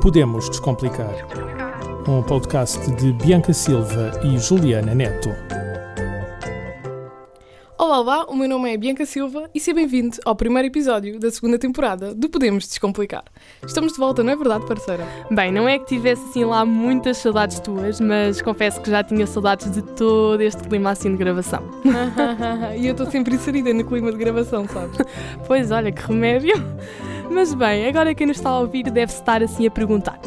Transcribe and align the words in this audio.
Podemos 0.00 0.48
Descomplicar. 0.48 1.14
Um 2.08 2.22
podcast 2.22 2.78
de 2.96 3.12
Bianca 3.12 3.52
Silva 3.52 4.20
e 4.24 4.38
Juliana 4.38 4.94
Neto. 4.94 5.30
Olá, 7.78 8.00
olá, 8.00 8.24
o 8.26 8.34
meu 8.36 8.48
nome 8.48 8.72
é 8.72 8.76
Bianca 8.76 9.04
Silva 9.04 9.50
e 9.54 9.60
seja 9.60 9.74
bem-vindo 9.74 10.16
ao 10.24 10.36
primeiro 10.36 10.68
episódio 10.68 11.18
da 11.18 11.30
segunda 11.30 11.58
temporada 11.58 12.14
do 12.14 12.28
Podemos 12.28 12.66
Descomplicar. 12.66 13.24
Estamos 13.66 13.92
de 13.92 13.98
volta, 13.98 14.22
não 14.22 14.32
é 14.32 14.36
verdade, 14.36 14.64
parceira? 14.66 15.06
Bem, 15.30 15.52
não 15.52 15.68
é 15.68 15.78
que 15.78 15.86
tivesse 15.86 16.22
assim 16.30 16.44
lá 16.44 16.64
muitas 16.64 17.18
saudades 17.18 17.58
tuas, 17.60 18.00
mas 18.00 18.40
confesso 18.40 18.80
que 18.80 18.90
já 18.90 19.02
tinha 19.02 19.26
saudades 19.26 19.70
de 19.70 19.82
todo 19.82 20.40
este 20.40 20.62
clima 20.68 20.90
assim 20.90 21.10
de 21.10 21.16
gravação. 21.16 21.62
e 22.78 22.86
eu 22.86 22.92
estou 22.92 23.10
sempre 23.10 23.34
inserida 23.34 23.74
no 23.74 23.84
clima 23.84 24.10
de 24.12 24.18
gravação, 24.18 24.66
sabes? 24.68 24.96
Pois 25.46 25.70
olha, 25.70 25.90
que 25.90 26.02
remédio. 26.06 26.54
Mas 27.32 27.54
bem, 27.54 27.86
agora 27.86 28.14
quem 28.14 28.26
nos 28.26 28.36
está 28.36 28.50
a 28.50 28.60
ouvir 28.60 28.84
deve 28.84 29.12
estar 29.12 29.42
assim 29.42 29.66
a 29.66 29.70
perguntar. 29.70 30.20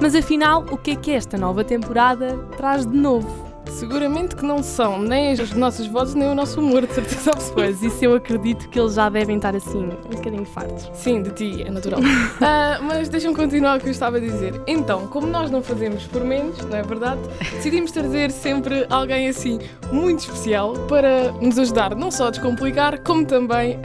Mas 0.00 0.14
afinal, 0.14 0.64
o 0.70 0.76
que 0.76 0.92
é 0.92 0.96
que 0.96 1.10
esta 1.10 1.38
nova 1.38 1.64
temporada 1.64 2.36
traz 2.56 2.86
de 2.86 2.96
novo? 2.96 3.50
Seguramente 3.70 4.34
que 4.34 4.44
não 4.44 4.62
são 4.62 5.00
nem 5.00 5.30
as 5.30 5.52
nossas 5.52 5.86
vozes 5.86 6.14
nem 6.14 6.28
o 6.28 6.34
nosso 6.34 6.60
humor, 6.60 6.86
de 6.86 6.92
certeza 6.92 7.30
absoluta. 7.30 7.62
Pois, 7.62 7.82
isso 7.82 8.04
eu 8.04 8.14
acredito 8.14 8.68
que 8.68 8.78
eles 8.80 8.94
já 8.94 9.08
devem 9.08 9.36
estar 9.36 9.54
assim, 9.54 9.84
um 9.84 10.16
bocadinho 10.16 10.44
fartos. 10.44 10.90
Sim, 10.92 11.22
de 11.22 11.30
ti, 11.30 11.62
é 11.62 11.70
natural. 11.70 12.00
uh, 12.00 12.82
mas 12.82 13.08
deixa-me 13.08 13.34
continuar 13.34 13.78
o 13.78 13.80
que 13.80 13.86
eu 13.86 13.92
estava 13.92 14.16
a 14.16 14.20
dizer. 14.20 14.60
Então, 14.66 15.06
como 15.06 15.26
nós 15.26 15.50
não 15.50 15.62
fazemos 15.62 16.04
por 16.06 16.24
menos, 16.24 16.58
não 16.66 16.76
é 16.76 16.82
verdade? 16.82 17.20
Decidimos 17.52 17.92
trazer 17.92 18.30
sempre 18.32 18.86
alguém 18.90 19.28
assim 19.28 19.58
muito 19.92 20.20
especial 20.20 20.74
para 20.88 21.32
nos 21.32 21.58
ajudar 21.58 21.94
não 21.94 22.10
só 22.10 22.28
a 22.28 22.30
descomplicar, 22.30 23.00
como 23.02 23.24
também 23.24 23.78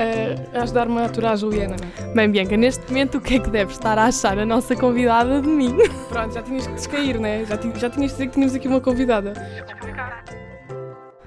a 0.54 0.62
ajudar-me 0.62 1.00
a 1.00 1.05
aturar 1.05 1.34
a 1.34 1.36
Juliana. 1.36 1.76
Não 1.80 2.12
é? 2.12 2.13
Bem, 2.13 2.32
Bianca, 2.32 2.58
neste 2.58 2.86
momento 2.88 3.18
o 3.18 3.22
que 3.22 3.36
é 3.36 3.40
que 3.40 3.50
deve 3.50 3.72
estar 3.72 3.98
a 3.98 4.05
achar 4.05 4.38
a 4.38 4.46
nossa 4.46 4.76
convidada 4.76 5.41
de 5.41 5.48
mim? 5.48 5.76
Pronto, 6.10 6.34
já 6.34 6.41
tinhas 6.41 6.68
que 6.68 6.73
descair, 6.73 7.20
né? 7.20 7.46
Já, 7.46 7.55
já 7.55 7.90
tinhas 7.90 8.12
de 8.12 8.18
dizer 8.18 8.27
que 8.27 8.34
tínhamos 8.34 8.55
aqui 8.55 8.68
uma 8.68 8.82
convidada. 8.82 9.34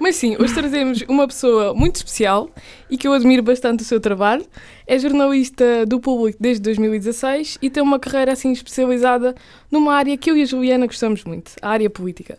Mas 0.00 0.14
sim, 0.14 0.36
hoje 0.38 0.55
trazemos 0.55 1.03
uma 1.08 1.27
pessoa 1.27 1.75
muito 1.75 1.97
especial 1.97 2.48
e 2.88 2.97
que 2.97 3.06
eu 3.06 3.12
admiro 3.12 3.42
bastante 3.42 3.83
o 3.83 3.84
seu 3.84 4.00
trabalho. 4.00 4.47
É 4.86 4.97
jornalista 4.97 5.84
do 5.86 5.98
Público 5.98 6.38
desde 6.41 6.62
2016 6.62 7.58
e 7.60 7.69
tem 7.69 7.83
uma 7.83 7.98
carreira 7.98 8.33
assim 8.33 8.53
especializada 8.53 9.34
numa 9.70 9.94
área 9.94 10.16
que 10.16 10.31
eu 10.31 10.36
e 10.36 10.42
a 10.42 10.47
Juliana 10.47 10.86
gostamos 10.86 11.25
muito, 11.25 11.53
a 11.60 11.69
área 11.69 11.91
política. 11.91 12.38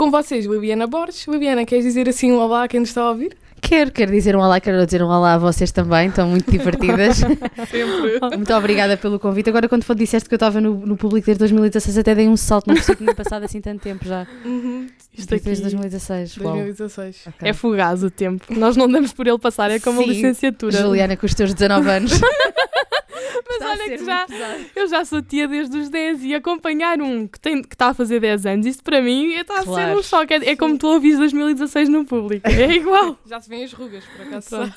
Com 0.00 0.10
vocês, 0.10 0.46
Liliana 0.46 0.86
Borges. 0.86 1.26
Liliana, 1.26 1.66
queres 1.66 1.84
dizer 1.84 2.08
assim 2.08 2.32
um 2.32 2.38
olá 2.38 2.64
a 2.64 2.68
quem 2.68 2.80
nos 2.80 2.88
está 2.88 3.02
a 3.02 3.10
ouvir? 3.10 3.36
Quero, 3.60 3.92
quero 3.92 4.10
dizer 4.10 4.34
um 4.34 4.40
olá, 4.40 4.58
quero 4.58 4.82
dizer 4.86 5.02
um 5.02 5.08
olá 5.08 5.34
a 5.34 5.38
vocês 5.38 5.70
também, 5.72 6.08
estão 6.08 6.26
muito 6.26 6.50
divertidas. 6.50 7.18
Sempre. 7.70 8.18
Muito 8.34 8.54
obrigada 8.54 8.96
pelo 8.96 9.20
convite. 9.20 9.50
Agora, 9.50 9.68
quando 9.68 9.84
disseste 9.94 10.26
que 10.26 10.34
eu 10.34 10.36
estava 10.36 10.58
no, 10.58 10.72
no 10.86 10.96
público 10.96 11.26
desde 11.26 11.40
2016, 11.40 11.98
até 11.98 12.14
dei 12.14 12.28
um 12.28 12.36
salto, 12.38 12.68
não 12.68 12.76
percebi 12.76 12.96
que 12.96 13.04
tinha 13.04 13.14
passado 13.14 13.42
assim 13.42 13.60
tanto 13.60 13.82
tempo 13.82 14.06
já. 14.06 14.26
Uhum. 14.42 14.86
Isto 15.12 15.34
aqui, 15.34 15.44
desde 15.44 15.64
2016. 15.64 16.36
2016. 16.36 17.26
Okay. 17.36 17.50
É 17.50 17.52
fugaz 17.52 18.02
o 18.02 18.10
tempo. 18.10 18.46
Nós 18.56 18.78
não 18.78 18.88
damos 18.88 19.12
por 19.12 19.26
ele 19.26 19.38
passar, 19.38 19.70
é 19.70 19.78
como 19.78 19.98
Sim, 19.98 20.04
a 20.04 20.12
licenciatura. 20.14 20.78
Juliana, 20.78 21.14
com 21.14 21.26
os 21.26 21.34
teus 21.34 21.52
19 21.52 21.90
anos. 21.90 22.12
Mas 23.46 23.56
está 23.56 23.70
olha 23.70 23.84
que 23.84 24.04
já, 24.04 24.26
eu 24.74 24.88
já 24.88 25.04
sou 25.04 25.22
tia 25.22 25.46
desde 25.46 25.76
os 25.76 25.88
10 25.88 26.24
e 26.24 26.34
acompanhar 26.34 27.00
um 27.00 27.26
que, 27.26 27.38
tem, 27.38 27.62
que 27.62 27.74
está 27.74 27.88
a 27.88 27.94
fazer 27.94 28.20
10 28.20 28.46
anos, 28.46 28.66
isso 28.66 28.82
para 28.82 29.00
mim 29.00 29.32
está 29.32 29.62
claro. 29.62 29.70
a 29.70 29.74
ser 29.74 29.98
um 29.98 30.02
choque. 30.02 30.34
É, 30.34 30.50
é 30.50 30.56
como 30.56 30.76
tu 30.76 30.88
ouvis 30.88 31.18
2016 31.18 31.88
no 31.88 32.04
público. 32.04 32.48
É 32.48 32.72
igual. 32.74 33.18
já 33.26 33.40
se 33.40 33.48
vêem 33.48 33.64
as 33.64 33.72
rugas, 33.72 34.04
por 34.04 34.26
acaso. 34.26 34.74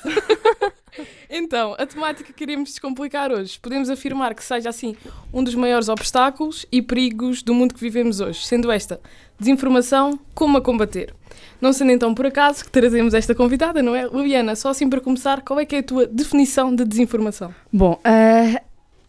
então, 1.28 1.74
a 1.78 1.86
temática 1.86 2.24
que 2.24 2.32
queremos 2.32 2.70
descomplicar 2.70 3.32
hoje. 3.32 3.58
Podemos 3.60 3.90
afirmar 3.90 4.34
que 4.34 4.44
seja 4.44 4.68
assim 4.68 4.96
um 5.32 5.42
dos 5.42 5.54
maiores 5.54 5.88
obstáculos 5.88 6.66
e 6.70 6.80
perigos 6.80 7.42
do 7.42 7.54
mundo 7.54 7.74
que 7.74 7.80
vivemos 7.80 8.20
hoje, 8.20 8.44
sendo 8.44 8.70
esta 8.70 9.00
desinformação, 9.38 10.18
como 10.34 10.58
a 10.58 10.60
combater. 10.60 11.14
Não 11.64 11.72
sendo 11.72 11.92
então 11.92 12.12
por 12.12 12.26
acaso 12.26 12.62
que 12.62 12.70
trazemos 12.70 13.14
esta 13.14 13.34
convidada, 13.34 13.82
não 13.82 13.96
é? 13.96 14.06
Liliana, 14.06 14.54
só 14.54 14.68
assim 14.68 14.86
para 14.86 15.00
começar, 15.00 15.40
qual 15.40 15.58
é 15.58 15.64
que 15.64 15.76
é 15.76 15.78
a 15.78 15.82
tua 15.82 16.06
definição 16.06 16.74
de 16.74 16.84
desinformação? 16.84 17.54
Bom, 17.72 17.98
uh, 18.04 18.60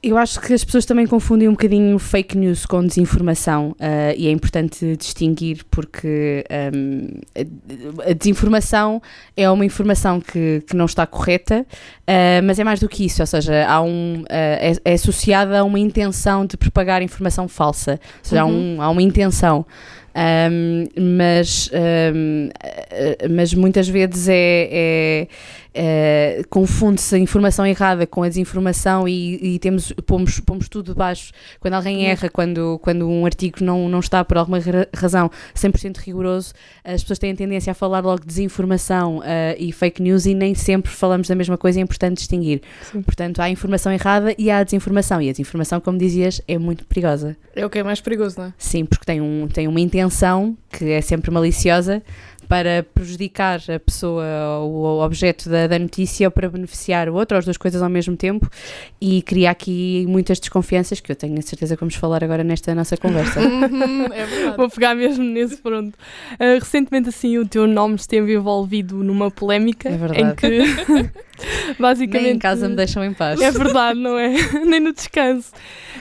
eu 0.02 0.18
acho 0.18 0.40
que 0.40 0.54
as 0.54 0.64
pessoas 0.64 0.86
também 0.86 1.06
confundem 1.06 1.50
um 1.50 1.52
bocadinho 1.52 2.00
fake 2.00 2.38
news 2.38 2.66
com 2.66 2.82
desinformação 2.82 3.72
uh, 3.72 4.16
e 4.16 4.28
é 4.28 4.32
importante 4.32 4.96
distinguir 4.96 5.66
porque 5.70 6.46
um, 6.74 7.10
a, 7.36 8.12
a, 8.12 8.14
desinformação 8.14 9.02
é 9.36 9.50
uma 9.50 9.66
informação 9.66 10.22
que, 10.22 10.64
que 10.66 10.78
não 10.78 10.86
está 10.86 11.06
correta, 11.06 11.60
uh, 11.60 12.42
mas 12.46 12.58
é 12.58 12.64
mais 12.64 12.80
do 12.80 12.88
que 12.88 13.04
isso, 13.04 13.22
ou 13.22 13.28
seja, 13.28 13.68
há 13.68 13.82
um, 13.82 14.22
uh, 14.22 14.26
é, 14.30 14.76
é, 14.86 14.94
associada 14.94 15.60
a 15.60 15.64
uma 15.66 15.78
intenção 15.78 16.46
de 16.46 16.56
propagar 16.56 17.02
informação 17.02 17.50
falsa, 17.50 18.00
ou 18.24 18.30
seja, 18.30 18.46
uhum. 18.46 18.50
há, 18.50 18.54
um, 18.54 18.82
há 18.82 18.90
uma 18.92 19.02
intenção. 19.02 19.66
Um, 20.16 20.86
mas, 21.18 21.70
um, 21.74 22.50
mas 23.30 23.54
muitas 23.54 23.88
vezes 23.90 24.30
é, 24.30 24.70
é 24.72 25.28
Uh, 25.76 26.48
confunde-se 26.48 27.14
a 27.14 27.20
informação 27.20 27.68
errada 27.68 28.08
com 28.08 28.24
a 28.24 28.30
desinformação 28.30 29.06
e, 29.10 29.56
e, 29.56 29.60
temos, 29.60 29.92
pomos, 30.06 30.40
pomos 30.40 30.70
tudo 30.70 30.94
debaixo. 30.94 31.34
Quando 31.60 31.74
alguém 31.74 32.06
erra, 32.06 32.30
quando, 32.30 32.80
quando 32.82 33.10
um 33.10 33.26
artigo 33.26 33.58
não, 33.62 33.90
não 33.90 34.00
está 34.00 34.24
por 34.24 34.38
alguma 34.38 34.58
razão 34.96 35.30
100% 35.54 35.98
rigoroso, 35.98 36.54
as 36.82 37.02
pessoas 37.02 37.20
têm 37.20 37.34
a 37.34 37.36
tendência 37.36 37.72
a 37.72 37.74
falar 37.74 38.00
logo 38.00 38.22
de 38.22 38.28
desinformação 38.28 39.18
uh, 39.18 39.24
e 39.58 39.74
fake 39.74 40.02
news 40.02 40.26
e 40.26 40.34
nem 40.34 40.56
sempre 40.56 40.90
falamos 40.90 41.28
da 41.28 41.36
mesma 41.36 41.58
coisa 41.58 41.78
e 41.78 41.82
é 41.82 41.84
importante 41.84 42.20
distinguir. 42.20 42.62
Sim. 42.90 43.02
Portanto, 43.02 43.42
há 43.42 43.50
informação 43.50 43.92
errada 43.92 44.34
e 44.38 44.50
há 44.50 44.64
desinformação. 44.64 45.22
E 45.22 45.28
a 45.28 45.32
desinformação, 45.34 45.82
como 45.82 45.98
dizias, 45.98 46.42
é 46.48 46.58
muito 46.58 46.86
perigosa. 46.86 47.36
É 47.54 47.66
o 47.66 47.70
que 47.70 47.80
é 47.80 47.84
mais 47.84 48.00
perigoso, 48.00 48.40
não 48.40 48.46
é? 48.46 48.54
Sim, 48.58 48.86
porque 48.86 49.04
tem, 49.04 49.20
um, 49.20 49.50
tem 49.50 49.68
uma 49.68 49.82
intenção 49.82 50.58
que 50.72 50.92
é 50.92 51.02
sempre 51.02 51.32
maliciosa 51.32 52.02
para 52.48 52.84
prejudicar 52.84 53.62
a 53.74 53.80
pessoa 53.80 54.24
ou 54.60 54.72
o 54.72 55.04
objeto 55.04 55.50
da, 55.50 55.68
da, 55.68 55.80
notícia 55.80 56.28
ou 56.28 56.32
para 56.32 56.50
beneficiar 56.50 57.10
o 57.10 57.16
outro, 57.16 57.36
ou 57.36 57.40
as 57.40 57.46
duas 57.46 57.58
coisas 57.58 57.82
ao 57.82 57.90
mesmo 57.90 58.16
tempo, 58.16 58.50
e 59.00 59.22
cria 59.22 59.52
aqui 59.52 60.06
muitas 60.08 60.40
desconfianças 60.40 61.00
que 61.00 61.12
eu 61.12 61.16
tenho 61.16 61.38
a 61.38 61.42
certeza 61.42 61.76
que 61.76 61.80
vamos 61.80 61.96
falar 61.96 62.24
agora 62.24 62.44
nesta 62.44 62.74
nossa 62.74 62.98
conversa. 62.98 63.40
Uhum, 63.56 64.06
é 64.12 64.26
verdade. 64.26 64.58
Vou 64.58 64.70
pegar 64.70 64.96
mesmo 64.96 65.24
nesse 65.24 65.58
pronto. 65.58 65.96
Uh, 66.34 66.60
recentemente, 66.60 67.10
assim, 67.10 67.38
o 67.38 67.48
teu 67.48 67.68
nome 67.68 67.96
esteve 67.96 68.34
envolvido 68.34 69.04
numa 69.04 69.32
polémica 69.32 69.90
é 69.90 70.22
em 70.22 70.36
que 70.36 70.62
basicamente. 71.80 72.24
Nem 72.24 72.36
em 72.36 72.40
casa 72.40 72.68
me 72.70 72.76
deixam 72.76 73.04
em 73.04 73.14
paz. 73.14 73.40
É 73.42 73.52
verdade, 73.52 74.00
não 74.00 74.18
é? 74.18 74.34
Nem 74.66 74.80
no 74.80 74.94
descanso. 74.94 75.52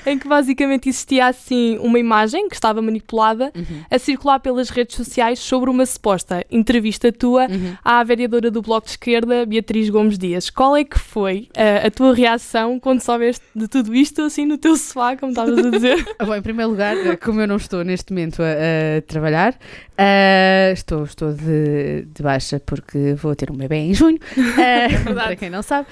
Em 0.07 0.19
que 0.19 0.29
basicamente 0.29 0.89
existia 0.89 1.27
assim 1.27 1.79
uma 1.79 1.99
imagem 1.99 2.49
que 2.49 2.55
estava 2.55 2.83
manipulada 2.83 3.51
uhum. 3.55 3.83
a 3.91 3.99
circular 3.99 4.39
pelas 4.39 4.69
redes 4.69 4.97
sociais 4.97 5.39
sobre 5.39 5.71
uma 5.71 5.87
suposta 5.87 6.45
entrevista 6.51 7.11
tua 7.11 7.47
uhum. 7.47 7.77
à 7.83 8.03
vereadora 8.05 8.51
do 8.51 8.61
Bloco 8.61 8.87
de 8.87 8.93
Esquerda, 8.93 9.47
Beatriz 9.47 9.89
Gomes 9.89 10.19
Dias. 10.19 10.51
Qual 10.51 10.77
é 10.77 10.85
que 10.85 10.99
foi 10.99 11.49
a, 11.57 11.87
a 11.87 11.91
tua 11.91 12.15
reação 12.15 12.79
quando 12.79 13.01
soubeste 13.01 13.45
de 13.55 13.67
tudo 13.69 13.95
isto, 13.95 14.23
assim 14.23 14.45
no 14.45 14.59
teu 14.59 14.77
sofá, 14.77 15.17
como 15.17 15.33
estavas 15.33 15.59
a 15.59 15.71
dizer? 15.71 16.05
Bom, 16.25 16.35
em 16.35 16.43
primeiro 16.43 16.71
lugar, 16.71 16.97
como 17.19 17.41
eu 17.41 17.47
não 17.47 17.57
estou 17.57 17.83
neste 17.85 18.13
momento 18.13 18.43
a, 18.43 18.99
a 18.99 19.03
trabalhar, 19.03 19.53
uh, 19.53 20.73
estou, 20.73 21.05
estou 21.05 21.33
de, 21.33 22.07
de, 22.13 22.23
baixa 22.23 22.61
porque 22.61 23.15
vou 23.15 23.35
ter 23.35 23.51
um 23.51 23.57
bebê 23.57 23.77
em 23.77 23.95
junho. 23.95 24.19
Uh, 24.37 25.15
para 25.27 25.37
quem 25.37 25.51
não 25.51 25.63
sabe. 25.63 25.89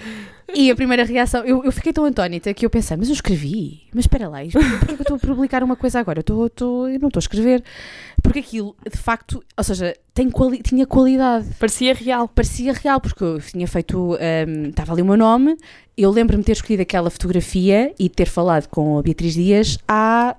E 0.55 0.71
a 0.71 0.77
primeira 0.77 1.05
reação, 1.05 1.45
eu, 1.45 1.65
eu 1.65 1.73
fiquei 1.73 1.93
tão 1.93 2.05
antónita 2.05 2.53
que 2.53 2.67
eu 2.67 2.71
pensei, 2.71 2.97
mas 2.97 3.09
eu 3.09 3.15
escrevi, 3.15 3.83
mas 3.95 4.05
espera 4.05 4.29
lá, 4.29 4.39
porquê 4.41 4.95
que 4.95 5.01
eu 5.01 5.03
estou 5.03 5.17
a 5.17 5.19
publicar 5.19 5.63
uma 5.63 5.77
coisa 5.77 5.99
agora? 5.99 6.19
Eu, 6.19 6.23
estou, 6.23 6.47
estou, 6.47 6.89
eu 6.89 7.01
não 7.01 7.09
estou 7.09 7.19
a 7.19 7.23
escrever. 7.23 7.65
Porque 8.23 8.41
aquilo, 8.41 8.77
de 8.89 8.99
facto, 8.99 9.43
ou 9.57 9.65
seja, 9.65 9.97
tem 10.13 10.31
quali 10.31 10.63
tinha 10.63 10.87
qualidade. 10.87 11.49
Parecia 11.59 11.95
real. 11.95 12.29
Parecia 12.29 12.73
real, 12.73 13.01
porque 13.01 13.25
eu 13.25 13.41
tinha 13.41 13.67
feito, 13.67 14.15
um, 14.17 14.69
estava 14.69 14.93
ali 14.93 15.03
o 15.03 15.07
meu 15.07 15.17
nome, 15.17 15.57
eu 15.97 16.11
lembro-me 16.11 16.43
de 16.43 16.47
ter 16.47 16.53
escolhido 16.53 16.83
aquela 16.83 17.11
fotografia 17.11 17.95
e 17.99 18.09
ter 18.09 18.27
falado 18.27 18.69
com 18.69 18.99
a 18.99 19.03
Beatriz 19.03 19.35
Dias 19.35 19.79
há, 19.89 20.37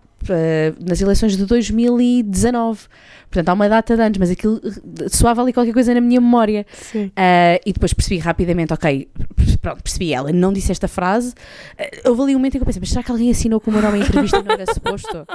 nas 0.79 1.01
eleições 1.01 1.37
de 1.37 1.45
2019. 1.45 2.81
Portanto, 3.29 3.49
há 3.49 3.53
uma 3.53 3.67
data 3.67 3.95
de 3.95 4.01
anos, 4.01 4.17
mas 4.19 4.29
aquilo 4.29 4.61
soava 5.09 5.41
ali 5.41 5.51
qualquer 5.51 5.73
coisa 5.73 5.93
na 5.93 6.01
minha 6.01 6.21
memória. 6.21 6.65
Uh, 6.93 7.59
e 7.65 7.73
depois 7.73 7.91
percebi 7.91 8.19
rapidamente, 8.19 8.71
ok, 8.73 9.09
pronto, 9.59 9.81
percebi 9.81 10.13
ela, 10.13 10.31
não 10.31 10.53
disse 10.53 10.71
esta 10.71 10.87
frase. 10.87 11.33
Uh, 11.79 12.09
houve 12.09 12.21
ali 12.21 12.35
um 12.35 12.37
momento 12.37 12.55
em 12.55 12.57
que 12.59 12.61
eu 12.61 12.65
pensei, 12.65 12.79
mas 12.79 12.89
será 12.89 13.01
que 13.01 13.09
alguém 13.09 13.31
assinou 13.31 13.59
com 13.59 13.71
o 13.71 13.73
meu 13.73 13.81
nome 13.81 13.99
em 13.99 14.01
entrevista 14.01 14.37
e 14.37 14.43
não 14.43 14.51
era 14.51 14.71
suposto? 14.71 15.25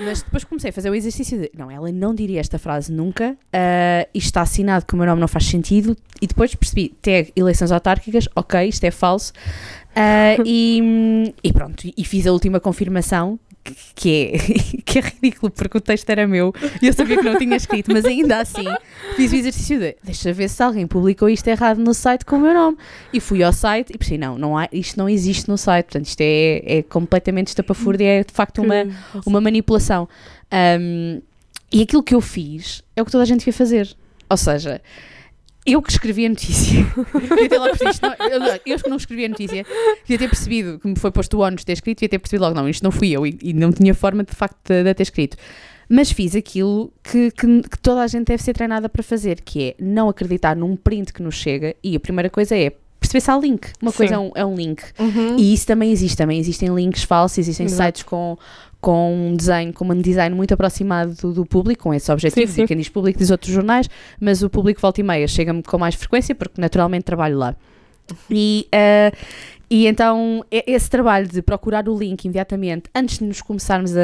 Mas 0.00 0.22
depois 0.22 0.44
comecei 0.44 0.70
a 0.70 0.72
fazer 0.72 0.88
o 0.88 0.94
exercício 0.94 1.38
de, 1.38 1.50
não, 1.56 1.70
ela 1.70 1.92
não 1.92 2.14
diria 2.14 2.40
esta 2.40 2.58
frase 2.58 2.90
nunca, 2.90 3.32
uh, 3.32 4.08
isto 4.14 4.26
está 4.26 4.40
assinado 4.40 4.86
que 4.86 4.94
o 4.94 4.96
meu 4.96 5.06
nome 5.06 5.20
não 5.20 5.28
faz 5.28 5.44
sentido, 5.44 5.96
e 6.20 6.26
depois 6.26 6.54
percebi, 6.54 6.94
tag 7.02 7.30
eleições 7.36 7.70
autárquicas, 7.70 8.28
ok, 8.34 8.66
isto 8.66 8.84
é 8.84 8.90
falso, 8.90 9.32
uh, 9.90 10.42
e, 10.46 11.34
e, 11.44 11.52
pronto, 11.52 11.86
e 11.94 12.04
fiz 12.04 12.26
a 12.26 12.32
última 12.32 12.58
confirmação 12.58 13.38
que 13.94 14.32
é, 14.34 14.82
que 14.84 14.98
é 14.98 15.02
ridículo, 15.02 15.50
porque 15.50 15.78
o 15.78 15.80
texto 15.80 16.08
era 16.10 16.26
meu 16.26 16.52
e 16.80 16.86
eu 16.86 16.92
sabia 16.92 17.16
que 17.16 17.22
não 17.22 17.38
tinha 17.38 17.56
escrito, 17.56 17.92
mas 17.92 18.04
ainda 18.04 18.38
assim 18.38 18.64
fiz 19.16 19.32
o 19.32 19.36
exercício 19.36 19.78
de 19.78 19.96
deixa 20.02 20.32
ver 20.32 20.48
se 20.48 20.62
alguém 20.62 20.86
publicou 20.86 21.28
isto 21.28 21.46
errado 21.48 21.78
no 21.78 21.94
site 21.94 22.24
com 22.24 22.36
o 22.36 22.40
meu 22.40 22.54
nome. 22.54 22.76
E 23.12 23.20
fui 23.20 23.42
ao 23.42 23.52
site 23.52 23.92
e 23.94 23.98
pensei, 23.98 24.18
não, 24.18 24.36
não 24.36 24.58
há, 24.58 24.68
isto 24.72 24.98
não 24.98 25.08
existe 25.08 25.48
no 25.48 25.56
site, 25.56 25.86
portanto 25.86 26.06
isto 26.06 26.20
é, 26.20 26.62
é 26.78 26.82
completamente 26.82 27.48
estapafúrdia, 27.48 28.06
é 28.06 28.24
de 28.24 28.32
facto 28.32 28.62
uma, 28.62 28.86
uma 29.24 29.40
manipulação. 29.40 30.08
Um, 30.80 31.20
e 31.72 31.82
aquilo 31.82 32.02
que 32.02 32.14
eu 32.14 32.20
fiz 32.20 32.82
é 32.94 33.00
o 33.00 33.04
que 33.04 33.10
toda 33.10 33.22
a 33.22 33.26
gente 33.26 33.40
devia 33.40 33.52
fazer. 33.52 33.94
Ou 34.28 34.36
seja, 34.36 34.80
eu 35.64 35.80
que 35.80 35.90
escrevi 35.92 36.26
a 36.26 36.28
notícia, 36.28 36.84
devia 37.28 37.48
ter 37.48 37.58
logo 37.58 37.76
percebido, 37.76 38.16
não, 38.18 38.48
eu, 38.48 38.60
eu 38.66 38.78
que 38.78 38.90
não 38.90 38.96
escrevi 38.96 39.24
a 39.24 39.28
notícia, 39.28 39.66
devia 40.00 40.18
ter 40.18 40.28
percebido 40.28 40.78
que 40.78 40.88
me 40.88 40.96
foi 40.96 41.10
posto 41.10 41.36
o 41.38 41.40
ónus 41.40 41.60
de 41.60 41.66
ter 41.66 41.72
escrito, 41.72 41.98
devia 41.98 42.08
ter 42.08 42.18
percebido 42.18 42.42
logo, 42.42 42.54
não, 42.54 42.68
isto 42.68 42.82
não 42.82 42.90
fui 42.90 43.10
eu 43.10 43.26
e, 43.26 43.38
e 43.40 43.52
não 43.52 43.70
tinha 43.70 43.94
forma 43.94 44.24
de 44.24 44.34
facto 44.34 44.56
de, 44.64 44.82
de 44.82 44.94
ter 44.94 45.02
escrito. 45.02 45.36
Mas 45.88 46.10
fiz 46.10 46.34
aquilo 46.34 46.92
que, 47.02 47.30
que, 47.32 47.62
que, 47.62 47.78
toda 47.80 48.00
a 48.02 48.06
gente 48.06 48.26
deve 48.26 48.42
ser 48.42 48.54
treinada 48.54 48.88
para 48.88 49.02
fazer, 49.02 49.40
que 49.40 49.62
é 49.62 49.74
não 49.78 50.08
acreditar 50.08 50.56
num 50.56 50.74
print 50.74 51.12
que 51.12 51.22
nos 51.22 51.34
chega 51.34 51.76
e 51.82 51.94
a 51.94 52.00
primeira 52.00 52.30
coisa 52.30 52.56
é 52.56 52.72
perceber 52.98 53.20
se 53.20 53.30
há 53.30 53.36
link. 53.36 53.66
Uma 53.80 53.90
Sim. 53.90 53.96
coisa 53.96 54.14
é 54.14 54.18
um, 54.18 54.30
é 54.34 54.46
um 54.46 54.54
link. 54.54 54.82
Uhum. 54.98 55.36
E 55.36 55.52
isso 55.52 55.66
também 55.66 55.90
existe. 55.92 56.16
Também 56.16 56.38
existem 56.38 56.74
links 56.74 57.02
falsos, 57.02 57.38
existem 57.38 57.66
Exato. 57.66 57.84
sites 57.84 58.02
com, 58.04 58.38
com 58.82 59.28
um 59.28 59.36
desenho, 59.36 59.72
com 59.72 59.84
um 59.84 60.00
design 60.02 60.34
muito 60.34 60.52
aproximado 60.52 61.14
do, 61.14 61.32
do 61.32 61.46
público, 61.46 61.84
com 61.84 61.94
esse 61.94 62.10
objetivo. 62.10 62.48
Sim, 62.48 62.52
sim. 62.62 62.66
Quem 62.66 62.76
diz 62.76 62.88
público 62.88 63.16
diz 63.16 63.30
outros 63.30 63.52
jornais, 63.52 63.88
mas 64.20 64.42
o 64.42 64.50
público 64.50 64.80
volta 64.80 65.00
e 65.00 65.04
meia 65.04 65.28
chega-me 65.28 65.62
com 65.62 65.78
mais 65.78 65.94
frequência 65.94 66.34
porque 66.34 66.60
naturalmente 66.60 67.04
trabalho 67.04 67.38
lá. 67.38 67.54
E, 68.28 68.66
uh, 68.74 69.16
e 69.72 69.86
então 69.86 70.44
esse 70.50 70.90
trabalho 70.90 71.26
de 71.26 71.40
procurar 71.40 71.88
o 71.88 71.98
link 71.98 72.26
imediatamente 72.26 72.90
antes 72.94 73.18
de 73.18 73.24
nos 73.24 73.40
começarmos 73.40 73.96
a, 73.96 74.00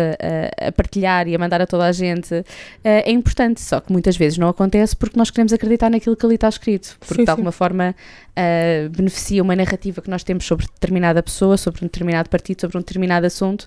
a, 0.62 0.68
a 0.68 0.72
partilhar 0.72 1.28
e 1.28 1.34
a 1.34 1.38
mandar 1.38 1.60
a 1.60 1.66
toda 1.66 1.84
a 1.84 1.92
gente 1.92 2.32
uh, 2.36 2.44
é 2.82 3.10
importante, 3.10 3.60
só 3.60 3.78
que 3.78 3.92
muitas 3.92 4.16
vezes 4.16 4.38
não 4.38 4.48
acontece 4.48 4.96
porque 4.96 5.18
nós 5.18 5.30
queremos 5.30 5.52
acreditar 5.52 5.90
naquilo 5.90 6.16
que 6.16 6.24
ali 6.24 6.36
está 6.36 6.48
escrito, 6.48 6.96
porque 6.98 7.16
sim, 7.16 7.24
de 7.24 7.30
alguma 7.30 7.52
sim. 7.52 7.58
forma 7.58 7.94
uh, 8.30 8.88
beneficia 8.88 9.42
uma 9.42 9.54
narrativa 9.54 10.00
que 10.00 10.08
nós 10.08 10.24
temos 10.24 10.46
sobre 10.46 10.64
determinada 10.64 11.22
pessoa, 11.22 11.58
sobre 11.58 11.84
um 11.84 11.86
determinado 11.86 12.30
partido, 12.30 12.62
sobre 12.62 12.78
um 12.78 12.80
determinado 12.80 13.26
assunto 13.26 13.66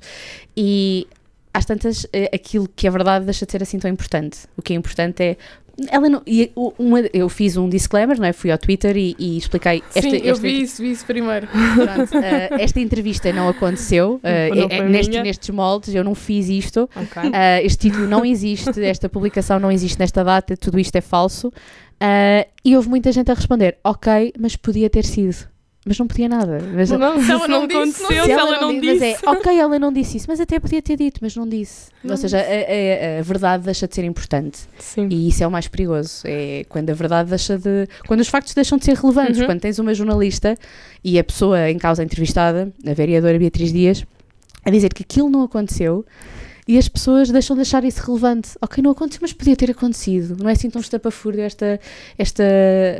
e 0.58 1.08
às 1.54 1.66
tantas, 1.66 2.08
aquilo 2.34 2.68
que 2.76 2.88
é 2.88 2.90
verdade 2.90 3.26
deixa 3.26 3.46
de 3.46 3.52
ser 3.52 3.62
assim 3.62 3.78
tão 3.78 3.92
importante. 3.92 4.40
O 4.58 4.62
que 4.62 4.74
é 4.74 4.76
importante 4.76 5.22
é 5.22 5.38
ela 5.90 6.10
não, 6.10 6.22
e 6.26 6.52
uma, 6.56 7.00
eu 7.14 7.30
fiz 7.30 7.58
um 7.58 7.70
disclaimer, 7.70 8.20
não 8.20 8.26
é? 8.26 8.34
Fui 8.34 8.52
ao 8.52 8.58
Twitter 8.58 8.96
e, 8.98 9.16
e 9.18 9.38
expliquei. 9.38 9.84
Esta, 9.94 10.10
Sim, 10.10 10.18
eu 10.24 10.36
vi 10.36 10.62
isso, 10.62 10.82
vi 10.82 10.92
isso 10.92 11.06
primeiro. 11.06 11.48
Pronto, 11.48 12.18
uh, 12.18 12.60
esta 12.60 12.80
entrevista 12.80 13.32
não 13.32 13.48
aconteceu 13.50 14.16
uh, 14.16 14.56
não 14.56 14.68
é, 14.70 14.82
neste, 14.84 15.22
nestes 15.22 15.50
moldes, 15.50 15.94
eu 15.94 16.04
não 16.04 16.16
fiz 16.16 16.50
isto. 16.50 16.90
Okay. 16.96 17.30
Uh, 17.30 17.66
este 17.66 17.90
título 17.90 18.08
não 18.08 18.26
existe, 18.26 18.84
esta 18.84 19.08
publicação 19.10 19.60
não 19.60 19.72
existe 19.72 20.00
nesta 20.00 20.24
data, 20.24 20.56
tudo 20.58 20.80
isto 20.80 20.96
é 20.96 21.02
falso. 21.02 21.52
e 22.66 22.76
houve 22.76 22.90
muita 22.90 23.12
gente 23.12 23.32
a 23.32 23.34
responder: 23.34 23.78
Ok, 23.84 24.34
mas 24.40 24.56
podia 24.56 24.90
ter 24.90 25.06
sido 25.06 25.51
mas 25.84 25.98
não 25.98 26.06
podia 26.06 26.30
nada. 26.30 26.60
Mas, 26.74 26.92
não, 26.92 27.18
se 27.22 27.32
ela 27.32 27.48
não, 27.48 27.64
aconteceu, 27.64 28.08
se, 28.08 28.24
se 28.24 28.32
ela, 28.32 28.62
não, 28.62 28.80
disse. 28.80 29.00
Mas 29.00 29.24
é, 29.24 29.30
ok, 29.30 29.60
ela 29.60 29.80
não 29.80 29.92
disse 29.92 30.18
isso, 30.18 30.28
mas 30.30 30.40
até 30.40 30.60
podia 30.60 30.82
ter 30.82 30.96
dito, 30.96 31.20
mas 31.22 31.36
não 31.36 31.48
disse. 31.48 31.90
Não 32.04 32.12
Ou 32.12 32.18
seja, 32.18 32.38
a, 32.38 32.42
a, 32.42 33.20
a, 33.20 33.22
verdade 33.24 33.64
deixa 33.64 33.88
de 33.88 33.96
ser 33.96 34.04
importante. 34.04 34.60
Sim. 34.78 35.08
E 35.10 35.28
isso 35.28 35.44
é 35.44 35.48
o 35.48 35.52
mais 35.52 35.68
perigoso. 35.68 36.22
É 36.26 36.66
quando 36.70 36.92
a 36.92 36.94
verdade 36.94 37.30
deixa 37.30 37.58
de. 37.58 37.88
Quando 38.08 38.20
os 38.20 38.28
factos 38.28 38.54
deixam 38.54 38.78
de 38.78 38.86
ser 38.86 38.96
relevantes. 38.96 39.40
Uhum. 39.40 39.48
Quando 39.48 39.60
tens 39.60 39.80
uma 39.80 39.94
jornalista 39.94 40.56
e 41.04 41.18
a 41.18 41.24
pessoa 41.24 41.70
em 41.70 41.80
causa 41.80 42.04
entrevistada, 42.04 42.72
a 42.86 42.94
vereadora 42.94 43.40
Beatriz 43.40 43.74
Dias, 43.74 44.06
a 44.64 44.70
dizer 44.70 44.94
que 44.94 45.02
aquilo 45.02 45.30
não 45.30 45.44
aconteceu. 45.44 46.06
E 46.68 46.78
as 46.78 46.88
pessoas 46.88 47.30
deixam 47.32 47.56
de 47.56 47.64
achar 47.64 47.84
isso 47.84 48.06
relevante. 48.06 48.52
Ok, 48.62 48.84
não 48.84 48.92
aconteceu, 48.92 49.20
mas 49.24 49.34
podia 49.34 49.56
ter 49.56 49.72
acontecido. 49.72 50.38
Não 50.42 50.48
é 50.48 50.54
assim 50.54 50.70
tão 50.70 50.80
estapafúrdio 50.80 51.42
esta, 51.42 51.80
esta 52.18 52.44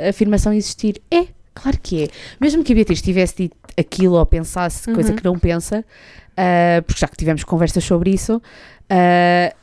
afirmação 0.10 0.52
existir. 0.52 1.00
É, 1.12 1.28
Claro 1.54 1.78
que 1.82 2.04
é. 2.04 2.08
Mesmo 2.40 2.64
que 2.64 2.72
a 2.72 2.76
Beatriz 2.76 3.02
tivesse 3.02 3.36
dito 3.36 3.58
aquilo 3.78 4.16
ou 4.16 4.26
pensasse 4.26 4.90
uhum. 4.90 4.96
coisa 4.96 5.14
que 5.14 5.24
não 5.24 5.38
pensa, 5.38 5.84
uh, 6.32 6.82
porque 6.84 7.00
já 7.00 7.08
que 7.08 7.18
tivemos 7.18 7.44
conversas 7.44 7.84
sobre 7.84 8.12
isso, 8.12 8.38
uh, 8.38 9.61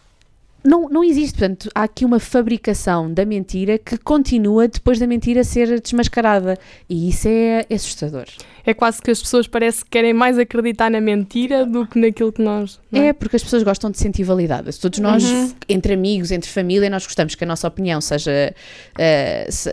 não, 0.64 0.88
não 0.88 1.04
existe. 1.04 1.38
Portanto, 1.38 1.70
há 1.74 1.84
aqui 1.84 2.04
uma 2.04 2.18
fabricação 2.18 3.12
da 3.12 3.24
mentira 3.24 3.78
que 3.78 3.96
continua 3.96 4.66
depois 4.66 4.98
da 4.98 5.06
mentira 5.06 5.44
ser 5.44 5.80
desmascarada. 5.80 6.58
E 6.88 7.08
isso 7.08 7.28
é, 7.28 7.64
é 7.68 7.74
assustador. 7.74 8.26
É 8.66 8.74
quase 8.74 9.00
que 9.00 9.10
as 9.10 9.20
pessoas 9.20 9.46
parece 9.46 9.82
que 9.82 9.90
querem 9.90 10.12
mais 10.12 10.38
acreditar 10.38 10.90
na 10.90 11.00
mentira 11.00 11.64
do 11.64 11.86
que 11.86 11.98
naquilo 11.98 12.32
que 12.32 12.42
nós. 12.42 12.78
É? 12.92 13.06
é? 13.06 13.12
porque 13.12 13.36
as 13.36 13.42
pessoas 13.42 13.62
gostam 13.62 13.90
de 13.90 13.96
se 13.96 14.02
sentir 14.02 14.24
validadas. 14.24 14.76
Todos 14.78 14.98
nós, 14.98 15.24
uhum. 15.24 15.54
entre 15.68 15.94
amigos, 15.94 16.30
entre 16.30 16.50
família, 16.50 16.90
nós 16.90 17.06
gostamos 17.06 17.34
que 17.34 17.44
a 17.44 17.46
nossa 17.46 17.66
opinião 17.66 18.00
seja. 18.00 18.54
Uh, 18.94 19.50
se, 19.50 19.72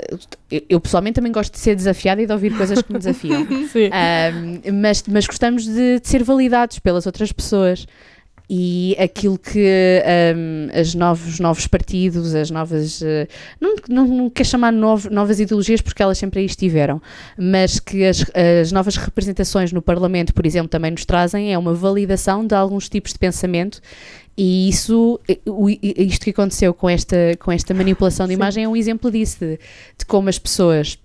eu 0.70 0.80
pessoalmente 0.80 1.16
também 1.16 1.32
gosto 1.32 1.52
de 1.52 1.60
ser 1.60 1.76
desafiada 1.76 2.22
e 2.22 2.26
de 2.26 2.32
ouvir 2.32 2.56
coisas 2.56 2.82
que 2.82 2.94
me 2.94 3.00
desafiam. 3.00 3.46
Sim. 3.68 3.90
mas, 4.74 5.04
mas 5.08 5.26
gostamos 5.26 5.66
de, 5.66 6.00
de 6.00 6.08
ser 6.08 6.24
validados 6.24 6.80
pelas 6.80 7.06
outras 7.06 7.32
pessoas 7.32 7.86
e 8.50 8.96
aquilo 9.00 9.38
que 9.38 10.04
um, 10.36 10.80
os 10.80 10.94
novos, 10.94 11.40
novos 11.40 11.68
partidos, 11.68 12.36
as 12.36 12.52
novas. 12.52 13.02
Uh, 13.02 13.28
não, 13.60 13.76
não, 13.90 14.08
não 14.08 14.30
quer 14.30 14.46
chamar 14.46 14.72
novo, 14.72 15.10
novas 15.10 15.40
ideologias 15.40 15.82
porque 15.82 16.02
elas 16.02 16.18
sempre 16.18 16.40
aí 16.40 16.46
estiveram, 16.46 17.02
mas 17.38 17.80
que 17.80 18.06
as, 18.06 18.24
as 18.62 18.72
novas 18.72 18.96
representações 18.98 19.72
no 19.72 19.82
Parlamento, 19.82 20.34
por 20.34 20.46
exemplo, 20.46 20.70
também 20.70 20.92
nos 20.92 21.06
trazem 21.06 21.54
é 21.54 21.58
uma 21.58 21.74
validação 21.74 22.46
de 22.46 22.54
alguns 22.54 22.88
tipos 22.90 23.14
de 23.14 23.20
pensamento 23.20 23.82
e 24.38 24.68
isso, 24.68 25.20
isto 25.98 26.26
que 26.26 26.32
aconteceu 26.32 26.74
com 26.74 26.90
esta, 26.90 27.16
com 27.40 27.52
esta 27.52 27.74
manipulação 27.74 28.26
de 28.26 28.34
Sim. 28.34 28.40
imagem 28.40 28.64
é 28.66 28.68
um 28.68 28.76
exemplo 28.76 29.10
disso, 29.10 29.40
de, 29.40 29.58
de 29.98 30.06
como 30.06 30.28
as 30.28 30.38
pessoas 30.38 31.00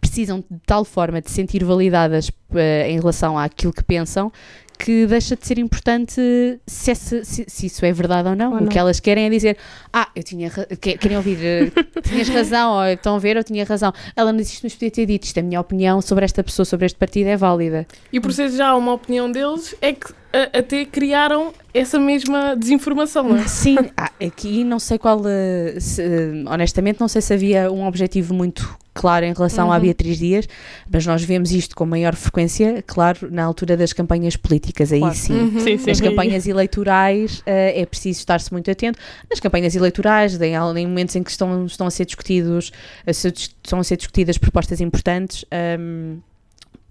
precisam 0.00 0.44
de 0.50 0.60
tal 0.66 0.84
forma 0.84 1.22
de 1.22 1.30
sentir 1.30 1.64
validadas 1.64 2.28
uh, 2.28 2.58
em 2.86 2.98
relação 2.98 3.38
àquilo 3.38 3.72
que 3.72 3.82
pensam 3.82 4.30
que 4.78 5.06
deixa 5.06 5.36
de 5.36 5.46
ser 5.46 5.58
importante 5.58 6.20
se, 6.66 6.90
esse, 6.90 7.24
se, 7.24 7.44
se, 7.46 7.66
isso 7.66 7.84
é 7.84 7.92
verdade 7.92 8.28
ou 8.28 8.34
não. 8.34 8.52
ou 8.52 8.60
não. 8.60 8.66
O 8.66 8.68
que 8.68 8.78
elas 8.78 9.00
querem 9.00 9.26
é 9.26 9.30
dizer, 9.30 9.56
ah, 9.92 10.08
eu 10.14 10.22
tinha 10.22 10.50
querem 10.50 11.16
ouvir, 11.16 11.38
eh, 11.42 11.72
tinhas 12.02 12.28
razão, 12.28 12.72
ou 12.72 12.86
estão 12.86 13.16
a 13.16 13.18
ver, 13.18 13.36
eu 13.36 13.44
tinha 13.44 13.64
razão. 13.64 13.92
Ela 14.16 14.32
não 14.32 14.38
disse 14.38 14.60
mas 14.62 14.72
podia 14.74 14.90
ter 14.90 15.06
dito, 15.06 15.24
isto 15.24 15.36
é 15.36 15.40
a 15.40 15.42
minha 15.42 15.60
opinião 15.60 16.00
sobre 16.00 16.24
esta 16.24 16.42
pessoa, 16.42 16.64
sobre 16.64 16.86
este 16.86 16.98
partido, 16.98 17.28
é 17.28 17.36
válida. 17.36 17.86
E 18.12 18.20
por 18.20 18.32
ser 18.32 18.50
já 18.50 18.74
uma 18.74 18.92
opinião 18.92 19.30
deles, 19.30 19.74
é 19.80 19.92
que 19.92 20.12
até 20.52 20.84
criaram 20.84 21.52
essa 21.72 21.98
mesma 21.98 22.54
desinformação, 22.56 23.28
não 23.28 23.36
é? 23.36 23.46
Sim, 23.48 23.76
ah, 23.96 24.10
aqui 24.20 24.64
não 24.64 24.78
sei 24.78 24.98
qual, 24.98 25.22
eh, 25.26 25.78
se, 25.78 26.02
honestamente, 26.46 27.00
não 27.00 27.08
sei 27.08 27.22
se 27.22 27.32
havia 27.32 27.70
um 27.70 27.86
objetivo 27.86 28.34
muito 28.34 28.76
claro 28.94 29.26
em 29.26 29.32
relação 29.32 29.66
uhum. 29.66 29.72
à 29.72 29.80
Beatriz 29.80 30.18
Dias, 30.18 30.48
mas 30.90 31.04
nós 31.04 31.22
vemos 31.22 31.50
isto 31.50 31.74
com 31.74 31.84
maior 31.84 32.14
frequência, 32.14 32.82
claro, 32.86 33.28
na 33.30 33.44
altura 33.44 33.76
das 33.76 33.92
campanhas 33.92 34.36
políticas, 34.36 34.92
aí 34.92 35.00
claro. 35.00 35.14
sim. 35.14 35.34
Uhum. 35.34 35.60
sim, 35.60 35.76
sim. 35.76 35.86
Nas 35.86 36.00
campanhas 36.00 36.46
eleitorais 36.46 37.40
uh, 37.40 37.42
é 37.46 37.84
preciso 37.84 38.20
estar-se 38.20 38.52
muito 38.52 38.70
atento. 38.70 38.98
Nas 39.28 39.40
campanhas 39.40 39.74
eleitorais, 39.74 40.40
em, 40.40 40.54
em 40.54 40.86
momentos 40.86 41.16
em 41.16 41.22
que 41.22 41.30
estão, 41.30 41.66
estão 41.66 41.86
a 41.86 41.90
ser 41.90 42.06
discutidos, 42.06 42.70
a 43.04 43.12
ser, 43.12 43.32
estão 43.32 43.80
a 43.80 43.84
ser 43.84 43.96
discutidas 43.96 44.38
propostas 44.38 44.80
importantes. 44.80 45.44
Um, 45.78 46.18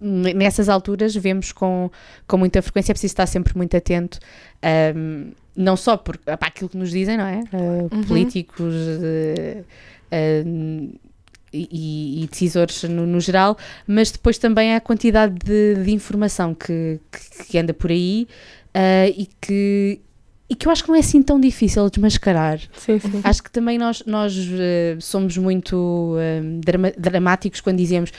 nessas 0.00 0.68
alturas 0.68 1.14
vemos 1.16 1.52
com, 1.52 1.90
com 2.26 2.36
muita 2.36 2.60
frequência, 2.60 2.92
é 2.92 2.94
preciso 2.94 3.12
estar 3.12 3.26
sempre 3.26 3.56
muito 3.56 3.74
atento, 3.76 4.18
um, 4.94 5.32
não 5.56 5.76
só 5.76 5.96
por, 5.96 6.18
para 6.18 6.36
aquilo 6.42 6.68
que 6.68 6.76
nos 6.76 6.90
dizem, 6.90 7.16
não 7.16 7.24
é? 7.24 7.40
Uh, 7.52 7.88
uhum. 7.90 8.04
Políticos 8.04 8.74
uh, 8.74 9.60
uh, 9.60 10.98
e, 11.54 12.24
e, 12.24 12.28
decisores 12.28 12.82
no, 12.84 13.06
no, 13.06 13.20
geral, 13.20 13.56
mas 13.86 14.10
depois 14.10 14.38
também 14.38 14.74
a 14.74 14.80
quantidade 14.80 15.34
de, 15.34 15.82
de 15.82 15.92
informação 15.92 16.54
que, 16.54 16.98
que, 17.10 17.44
que, 17.44 17.58
anda 17.58 17.72
por 17.72 17.90
aí 17.90 18.26
e 19.16 19.28
que 19.40 20.00
e 20.48 20.54
que 20.54 20.68
eu 20.68 20.72
acho 20.72 20.82
que 20.82 20.88
não 20.88 20.96
é 20.96 21.00
assim 21.00 21.22
tão 21.22 21.40
difícil 21.40 21.88
desmascarar. 21.88 22.60
Sim, 22.76 22.98
sim. 22.98 23.20
Acho 23.24 23.42
que 23.42 23.50
também 23.50 23.78
nós, 23.78 24.02
nós 24.06 24.36
uh, 24.36 25.00
somos 25.00 25.36
muito 25.38 26.16
uh, 26.16 26.60
drama 26.60 26.92
dramáticos 26.96 27.60
quando 27.60 27.78
dizemos 27.78 28.12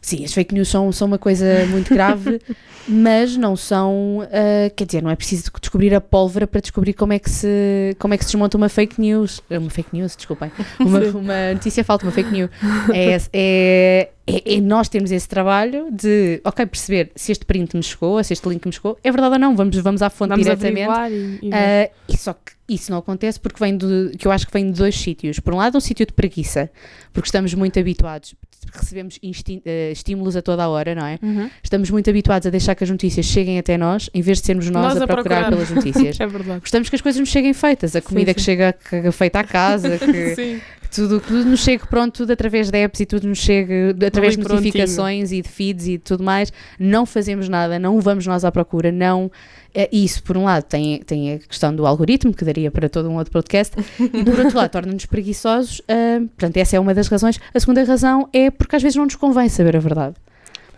Sim, 0.00 0.24
as 0.24 0.32
fake 0.32 0.54
news 0.54 0.68
são, 0.68 0.90
são 0.92 1.06
uma 1.06 1.18
coisa 1.18 1.66
muito 1.66 1.92
grave, 1.92 2.40
mas 2.88 3.36
não 3.36 3.54
são, 3.54 4.20
uh, 4.20 4.74
quer 4.74 4.86
dizer, 4.86 5.02
não 5.02 5.10
é 5.10 5.16
preciso 5.16 5.50
descobrir 5.60 5.94
a 5.94 6.00
pólvora 6.00 6.46
para 6.46 6.60
descobrir 6.60 6.94
como 6.94 7.12
é 7.12 7.18
que 7.18 7.28
se, 7.28 7.94
como 7.98 8.14
é 8.14 8.16
que 8.16 8.24
se 8.24 8.32
desmonta 8.32 8.56
uma 8.56 8.68
fake 8.68 8.98
news. 9.00 9.42
Uma 9.50 9.68
fake 9.68 9.90
news, 9.92 10.16
desculpem. 10.16 10.50
Uma, 10.78 11.00
uma 11.12 11.54
notícia 11.54 11.84
falta, 11.84 12.06
uma 12.06 12.12
fake 12.12 12.30
news. 12.30 12.50
É, 12.94 13.18
é, 13.32 14.10
é, 14.26 14.54
é 14.56 14.60
nós 14.60 14.88
termos 14.88 15.12
esse 15.12 15.28
trabalho 15.28 15.90
de, 15.92 16.40
ok, 16.44 16.64
perceber 16.64 17.10
se 17.14 17.32
este 17.32 17.44
print 17.44 17.76
me 17.76 17.82
chegou, 17.82 18.22
se 18.24 18.32
este 18.32 18.48
link 18.48 18.64
me 18.64 18.72
chegou, 18.72 18.98
é 19.04 19.10
verdade 19.10 19.34
ou 19.34 19.38
não, 19.38 19.54
vamos, 19.54 19.76
vamos 19.76 20.00
à 20.00 20.08
fonte 20.08 20.30
Vamos 20.30 20.44
diretamente. 20.44 21.12
e, 21.12 21.48
e. 21.48 21.50
Ah, 21.52 21.90
e 22.08 22.16
só 22.16 22.32
que 22.32 22.52
isso 22.68 22.90
não 22.90 22.98
acontece 22.98 23.38
porque 23.38 23.62
vem 23.62 23.76
de, 23.76 24.12
que 24.16 24.26
eu 24.26 24.32
acho 24.32 24.46
que 24.46 24.52
vem 24.52 24.70
de 24.70 24.78
dois 24.78 24.98
sítios. 24.98 25.40
Por 25.40 25.52
um 25.52 25.58
lado, 25.58 25.76
um 25.76 25.80
sítio 25.80 26.06
de 26.06 26.12
preguiça, 26.12 26.70
porque 27.12 27.26
estamos 27.26 27.52
muito 27.52 27.78
habituados, 27.78 28.34
recebemos 28.72 29.18
eh, 29.64 29.90
estímulos 29.92 30.36
a 30.36 30.42
toda 30.42 30.62
a 30.64 30.68
hora, 30.68 30.94
não 30.94 31.06
é? 31.06 31.18
Uhum. 31.22 31.50
Estamos 31.62 31.90
muito 31.90 32.08
habituados 32.10 32.46
a 32.46 32.50
deixar 32.50 32.74
que 32.74 32.84
as 32.84 32.90
notícias 32.90 33.26
cheguem 33.26 33.58
até 33.58 33.76
nós, 33.78 34.08
em 34.14 34.20
vez 34.22 34.40
de 34.40 34.46
sermos 34.46 34.68
nós, 34.70 34.94
Nós 34.94 35.02
a, 35.02 35.06
procurar, 35.06 35.46
procurar. 35.46 35.50
pelas 35.50 35.70
notícias. 35.70 36.18
É 36.20 36.26
verdade. 36.26 36.60
Gostamos 36.60 36.88
que 36.88 36.96
as 36.96 37.00
coisas 37.02 37.18
nos 37.20 37.28
cheguem 37.28 37.52
feitas, 37.52 37.96
a 37.96 38.00
comida 38.02 38.34
que 38.34 38.40
sim. 38.40 38.44
chega 38.46 38.72
que- 38.72 39.10
feita 39.12 39.40
à 39.40 39.44
casa, 39.44 39.96
que 39.98 40.34
Sim. 40.34 40.60
Tudo, 40.90 41.20
tudo 41.20 41.44
nos 41.44 41.60
chegue 41.60 41.86
pronto, 41.86 42.14
tudo 42.14 42.32
através 42.32 42.70
de 42.70 42.78
apps 42.78 43.00
e 43.00 43.06
tudo 43.06 43.26
nos 43.28 43.38
chegue 43.38 43.90
através 44.06 44.34
de 44.34 44.40
Ali 44.40 44.48
prontinho. 44.48 44.66
notificações 44.66 45.32
e 45.32 45.40
de 45.42 45.48
feeds 45.48 45.86
e 45.86 45.98
tudo 45.98 46.22
mais. 46.24 46.52
Não 46.78 47.06
fazemos 47.06 47.48
nada, 47.48 47.78
não 47.78 48.00
vamos 48.00 48.26
nós 48.26 48.44
à 48.44 48.50
procura, 48.52 48.90
não. 48.92 49.30
é 49.74 49.88
Isso, 49.92 50.22
por 50.22 50.36
um 50.36 50.44
lado, 50.44 50.64
tem, 50.64 51.00
tem 51.02 51.34
a 51.34 51.38
questão 51.38 51.74
do 51.74 51.86
algoritmo, 51.86 52.32
que 52.34 52.44
daria 52.44 52.70
para 52.70 52.88
todo 52.88 53.08
um 53.08 53.16
outro 53.16 53.32
podcast, 53.32 53.74
e 54.00 54.24
por 54.24 54.38
outro 54.40 54.56
lado, 54.58 54.70
torna-nos 54.70 55.06
preguiçosos. 55.06 55.80
ah, 55.88 56.18
portanto, 56.36 56.56
essa 56.56 56.76
é 56.76 56.80
uma 56.80 56.92
das 56.94 57.08
razões. 57.08 57.38
A 57.54 57.60
segunda 57.60 57.82
razão 57.84 58.28
é 58.32 58.50
porque 58.50 58.76
às 58.76 58.82
vezes 58.82 58.96
não 58.96 59.04
nos 59.04 59.14
convém 59.16 59.48
saber 59.48 59.76
a 59.76 59.80
verdade. 59.80 60.14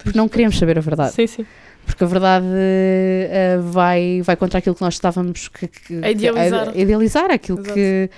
Porque 0.02 0.18
não 0.18 0.28
queremos 0.28 0.58
saber 0.58 0.76
a 0.78 0.80
verdade. 0.80 1.12
Sim, 1.14 1.26
sim. 1.26 1.46
Porque 1.86 2.04
a 2.04 2.06
verdade 2.06 2.46
eh, 2.48 3.58
vai, 3.60 4.20
vai 4.22 4.36
contra 4.36 4.58
aquilo 4.58 4.74
que 4.74 4.82
nós 4.82 4.94
estávamos 4.94 5.48
que, 5.48 5.66
que- 5.68 6.00
A 6.04 6.10
idealizar. 6.10 6.68
a- 6.68 6.72
a 6.72 6.76
idealizar, 6.76 7.30
aquilo 7.30 7.58
Exato. 7.58 7.74
que, 7.74 8.10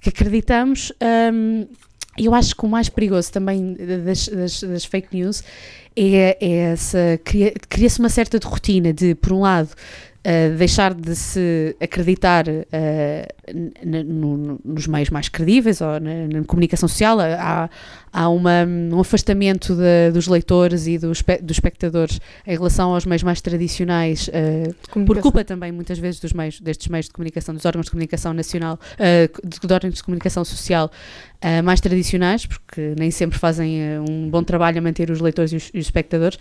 que 0.00 0.08
acreditamos. 0.08 0.92
Um, 1.32 1.66
eu 2.18 2.34
acho 2.34 2.54
que 2.56 2.64
o 2.64 2.68
mais 2.68 2.88
perigoso 2.88 3.30
também 3.32 3.74
das, 4.04 4.28
das- 4.28 4.62
das 4.62 4.84
fake 4.84 5.16
news 5.16 5.42
é, 5.96 6.36
é 6.40 6.52
essa. 6.72 7.18
cria- 7.24 7.52
Cria-se 7.68 7.98
uma 8.00 8.08
certa 8.08 8.38
de 8.38 8.46
rotina 8.46 8.92
de, 8.92 9.14
por 9.14 9.32
um 9.32 9.40
lado, 9.40 9.70
eh, 10.24 10.50
deixar 10.50 10.92
de 10.92 11.14
se 11.16 11.74
acreditar 11.80 12.44
no- 13.84 14.60
nos 14.64 14.86
meios 14.86 15.10
mais 15.10 15.28
credíveis 15.28 15.80
ou 15.80 15.98
na, 16.00 16.26
na 16.28 16.44
comunicação 16.44 16.88
social. 16.88 17.18
Há, 17.20 17.70
há 18.12 18.28
uma- 18.28 18.64
um 18.66 19.00
afastamento 19.00 19.74
de- 19.74 20.10
dos 20.12 20.26
leitores 20.26 20.86
e 20.86 20.98
dos, 20.98 21.22
dos 21.42 21.56
espectadores 21.56 22.20
em 22.46 22.52
relação 22.56 22.94
aos 22.94 23.04
meios 23.04 23.22
mais 23.22 23.40
tradicionais, 23.40 24.28
eh, 24.32 24.70
por 25.06 25.18
culpa 25.22 25.44
também 25.44 25.70
muitas 25.72 25.98
vezes 25.98 26.20
dos 26.20 26.32
meios, 26.32 26.60
destes 26.60 26.88
meios 26.88 27.06
de 27.06 27.12
comunicação, 27.12 27.54
dos 27.54 27.64
órgãos 27.64 27.86
de 27.86 27.90
comunicação 27.92 28.32
nacional, 28.32 28.78
de, 29.44 29.66
de 29.66 29.72
órgãos 29.72 29.94
de 29.94 30.02
comunicação 30.02 30.44
social 30.44 30.90
eh, 31.40 31.62
mais 31.62 31.80
tradicionais, 31.80 32.46
porque 32.46 32.94
nem 32.98 33.10
sempre 33.10 33.38
fazem 33.38 33.78
um 34.08 34.28
bom 34.28 34.42
trabalho 34.42 34.78
a 34.78 34.80
manter 34.80 35.10
os 35.10 35.20
leitores 35.20 35.52
e 35.52 35.56
os, 35.56 35.70
e 35.72 35.78
os 35.78 35.86
espectadores. 35.86 36.38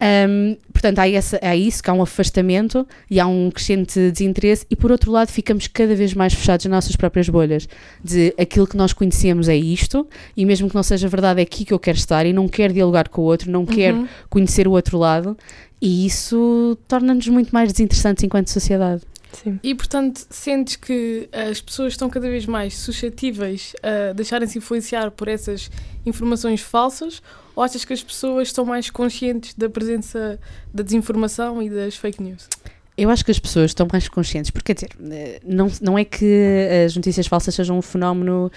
Ahm, 0.00 0.56
portanto, 0.72 0.98
há, 0.98 1.08
essa, 1.08 1.38
há 1.40 1.54
isso, 1.56 1.80
que 1.82 1.88
há 1.88 1.92
um 1.94 2.02
afastamento 2.02 2.86
e 3.08 3.20
há 3.20 3.26
um 3.28 3.48
crescente 3.50 4.10
desinteresse, 4.10 4.66
e 4.68 4.74
por 4.74 4.90
outro 4.90 5.10
lado, 5.12 5.28
ficamos 5.30 5.68
cada 5.68 5.94
vez 5.94 6.12
mais 6.14 6.34
fechados 6.34 6.66
nas 6.66 6.72
nossas 6.72 6.96
próprias 6.96 7.28
bolhas. 7.28 7.68
De 8.02 8.34
aquilo 8.36 8.66
que 8.66 8.76
nós 8.76 8.92
conhecemos 8.92 9.48
é 9.48 9.56
isto, 9.56 10.06
e 10.36 10.44
mesmo 10.44 10.68
que 10.68 10.74
não 10.74 10.82
seja 10.82 11.03
verdade, 11.08 11.40
é 11.40 11.42
aqui 11.42 11.64
que 11.64 11.72
eu 11.74 11.78
quero 11.78 11.96
estar, 11.96 12.24
e 12.26 12.32
não 12.32 12.48
quero 12.48 12.72
dialogar 12.72 13.08
com 13.08 13.22
o 13.22 13.24
outro, 13.24 13.50
não 13.50 13.64
quero 13.66 13.98
Uhum. 13.98 14.08
conhecer 14.30 14.66
o 14.68 14.72
outro 14.72 14.98
lado, 14.98 15.36
e 15.80 16.06
isso 16.06 16.76
torna-nos 16.88 17.26
muito 17.28 17.50
mais 17.50 17.72
desinteressantes 17.72 18.22
enquanto 18.24 18.48
sociedade. 18.50 19.02
Sim. 19.42 19.58
E 19.64 19.74
portanto, 19.74 20.24
sentes 20.30 20.76
que 20.76 21.28
as 21.32 21.60
pessoas 21.60 21.94
estão 21.94 22.08
cada 22.08 22.28
vez 22.28 22.46
mais 22.46 22.76
suscetíveis 22.78 23.72
a 23.82 24.12
deixarem-se 24.12 24.56
influenciar 24.58 25.10
por 25.10 25.26
essas 25.26 25.70
informações 26.06 26.60
falsas? 26.60 27.20
Ou 27.56 27.62
achas 27.64 27.84
que 27.84 27.92
as 27.92 28.02
pessoas 28.02 28.48
estão 28.48 28.64
mais 28.64 28.90
conscientes 28.90 29.54
da 29.54 29.68
presença 29.68 30.38
da 30.72 30.82
desinformação 30.84 31.60
e 31.62 31.68
das 31.68 31.96
fake 31.96 32.22
news? 32.22 32.48
Eu 32.96 33.10
acho 33.10 33.24
que 33.24 33.30
as 33.32 33.40
pessoas 33.40 33.72
estão 33.72 33.88
mais 33.92 34.08
conscientes, 34.08 34.52
porque 34.52 34.72
quer 34.72 34.86
dizer, 34.86 34.90
eh, 35.12 35.40
não, 35.44 35.68
não 35.82 35.98
é 35.98 36.04
que 36.04 36.68
as 36.86 36.94
notícias 36.94 37.26
falsas 37.26 37.52
sejam 37.56 37.76
um 37.76 37.82
fenómeno 37.82 38.52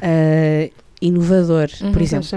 eh, 0.00 0.70
inovador, 1.00 1.68
Uhum. 1.80 1.92
por 1.92 2.02
exemplo. 2.02 2.28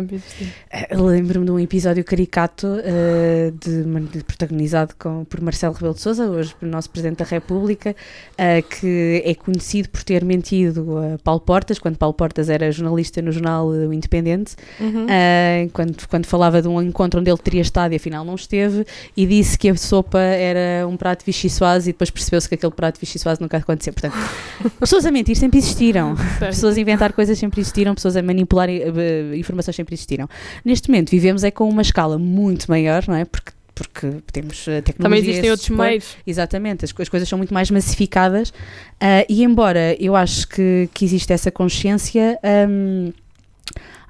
Eh, 0.71 0.95
Lembro-me 0.95 1.45
de 1.45 1.51
um 1.51 1.59
episódio 1.59 2.03
caricato 2.03 2.67
eh, 2.83 3.51
de, 3.59 3.83
de- 3.83 4.23
protagonizado 4.23 4.93
com, 4.97 5.25
por 5.25 5.41
Marcelo 5.41 5.73
Rebelo 5.73 5.93
de 5.93 6.01
Sousa, 6.01 6.25
hoje 6.29 6.55
o 6.61 6.65
nosso 6.65 6.89
Presidente 6.89 7.17
da 7.19 7.25
República, 7.25 7.95
eh, 8.37 8.61
que 8.61 9.21
é 9.25 9.35
conhecido 9.35 9.89
por 9.89 10.03
ter 10.03 10.23
mentido 10.23 10.97
a 10.97 11.17
Paulo 11.19 11.41
Portas, 11.41 11.77
quando 11.79 11.97
Paulo 11.97 12.13
Portas 12.13 12.49
era 12.49 12.71
jornalista 12.71 13.21
no 13.21 13.31
jornal 13.31 13.67
O 13.67 13.93
Independente, 13.93 14.55
Uhum. 14.79 15.05
Uh, 15.05 15.69
quando, 15.73 16.07
quando 16.07 16.25
falava 16.25 16.61
de 16.61 16.67
um 16.67 16.81
encontro 16.81 17.19
onde 17.19 17.29
ele 17.29 17.37
teria 17.37 17.61
estado 17.61 17.93
e 17.93 17.95
afinal 17.97 18.23
não 18.25 18.35
esteve, 18.35 18.85
e 19.15 19.25
disse 19.25 19.57
que 19.57 19.69
a 19.69 19.75
sopa 19.75 20.19
era 20.19 20.87
um 20.87 20.95
prato 20.97 21.19
de 21.19 21.25
vichyssoise 21.25 21.89
e 21.89 21.93
depois 21.93 22.09
percebeu-se 22.09 22.47
que 22.47 22.55
aquele 22.55 22.71
prato 22.71 22.95
de 22.95 23.01
vichyssoise 23.01 23.41
nunca 23.41 23.57
aconteceu. 23.57 23.93
Portanto, 23.93 24.15
pessoas 24.79 25.05
a 25.05 25.11
mentir 25.11 25.35
sempre 25.35 25.59
existiram, 25.59 26.15
pessoas 26.39 26.77
a 26.77 26.81
inventar 26.81 27.13
coisas 27.13 27.37
sempre 27.37 27.61
existiram, 27.61 27.93
pessoas 27.95 28.15
a 28.15 28.21
manipular 28.23 28.52
eh, 28.61 29.35
informações 29.35 29.75
sempre 29.75 29.95
existiram. 29.95 30.27
Neste 30.63 30.89
momento 30.89 31.09
vivemos 31.09 31.43
é 31.43 31.51
com 31.51 31.67
uma 31.69 31.81
escala 31.81 32.17
muito 32.17 32.69
maior, 32.69 33.03
não 33.07 33.15
é? 33.15 33.25
Porque 33.25 33.51
porque 33.75 34.17
temos 34.31 34.67
eh, 34.67 34.81
tecnologia. 34.81 35.03
Também 35.03 35.19
existem 35.19 35.49
outros 35.49 35.69
meios. 35.69 36.15
Exatamente, 36.27 36.85
as, 36.85 36.93
as 36.99 37.09
coisas 37.09 37.27
são 37.27 37.39
muito 37.39 37.51
mais 37.51 37.71
massificadas 37.71 38.53
ah, 39.01 39.25
e 39.27 39.43
embora 39.43 39.95
eu 39.99 40.15
acho 40.15 40.47
que, 40.47 40.87
que 40.93 41.03
existe 41.03 41.33
essa 41.33 41.49
consciência, 41.49 42.37
hum, 42.69 43.11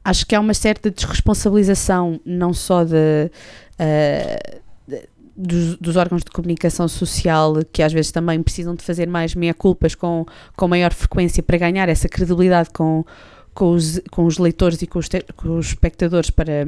acho 0.04 0.26
que 0.26 0.36
há 0.36 0.40
uma 0.42 0.54
certa 0.54 0.92
desresponsabilização 0.92 2.20
não 2.26 2.54
só 2.54 2.84
de, 2.84 3.32
ah, 3.80 4.60
de- 4.86 5.08
dos, 5.34 5.78
dos 5.78 5.96
órgãos 5.96 6.24
de 6.26 6.30
comunicação 6.32 6.86
social 6.90 7.54
que 7.72 7.82
às 7.82 7.94
vezes 7.94 8.12
também 8.12 8.44
precisam 8.44 8.76
de 8.76 8.84
fazer 8.84 9.08
mais 9.08 9.34
meia-culpas 9.34 9.96
com, 9.96 10.26
com 10.58 10.68
maior 10.68 10.94
frequência 10.94 11.42
para 11.42 11.58
ganhar 11.58 11.88
essa 11.88 12.10
credibilidade 12.10 12.70
com, 12.72 13.06
com, 13.54 13.72
os, 13.72 14.00
com 14.12 14.26
os 14.26 14.38
leitores 14.38 14.82
e 14.82 14.88
com 14.88 15.00
os, 15.00 15.08
te- 15.10 15.26
com 15.36 15.58
os 15.58 15.68
espectadores 15.68 16.30
para... 16.30 16.66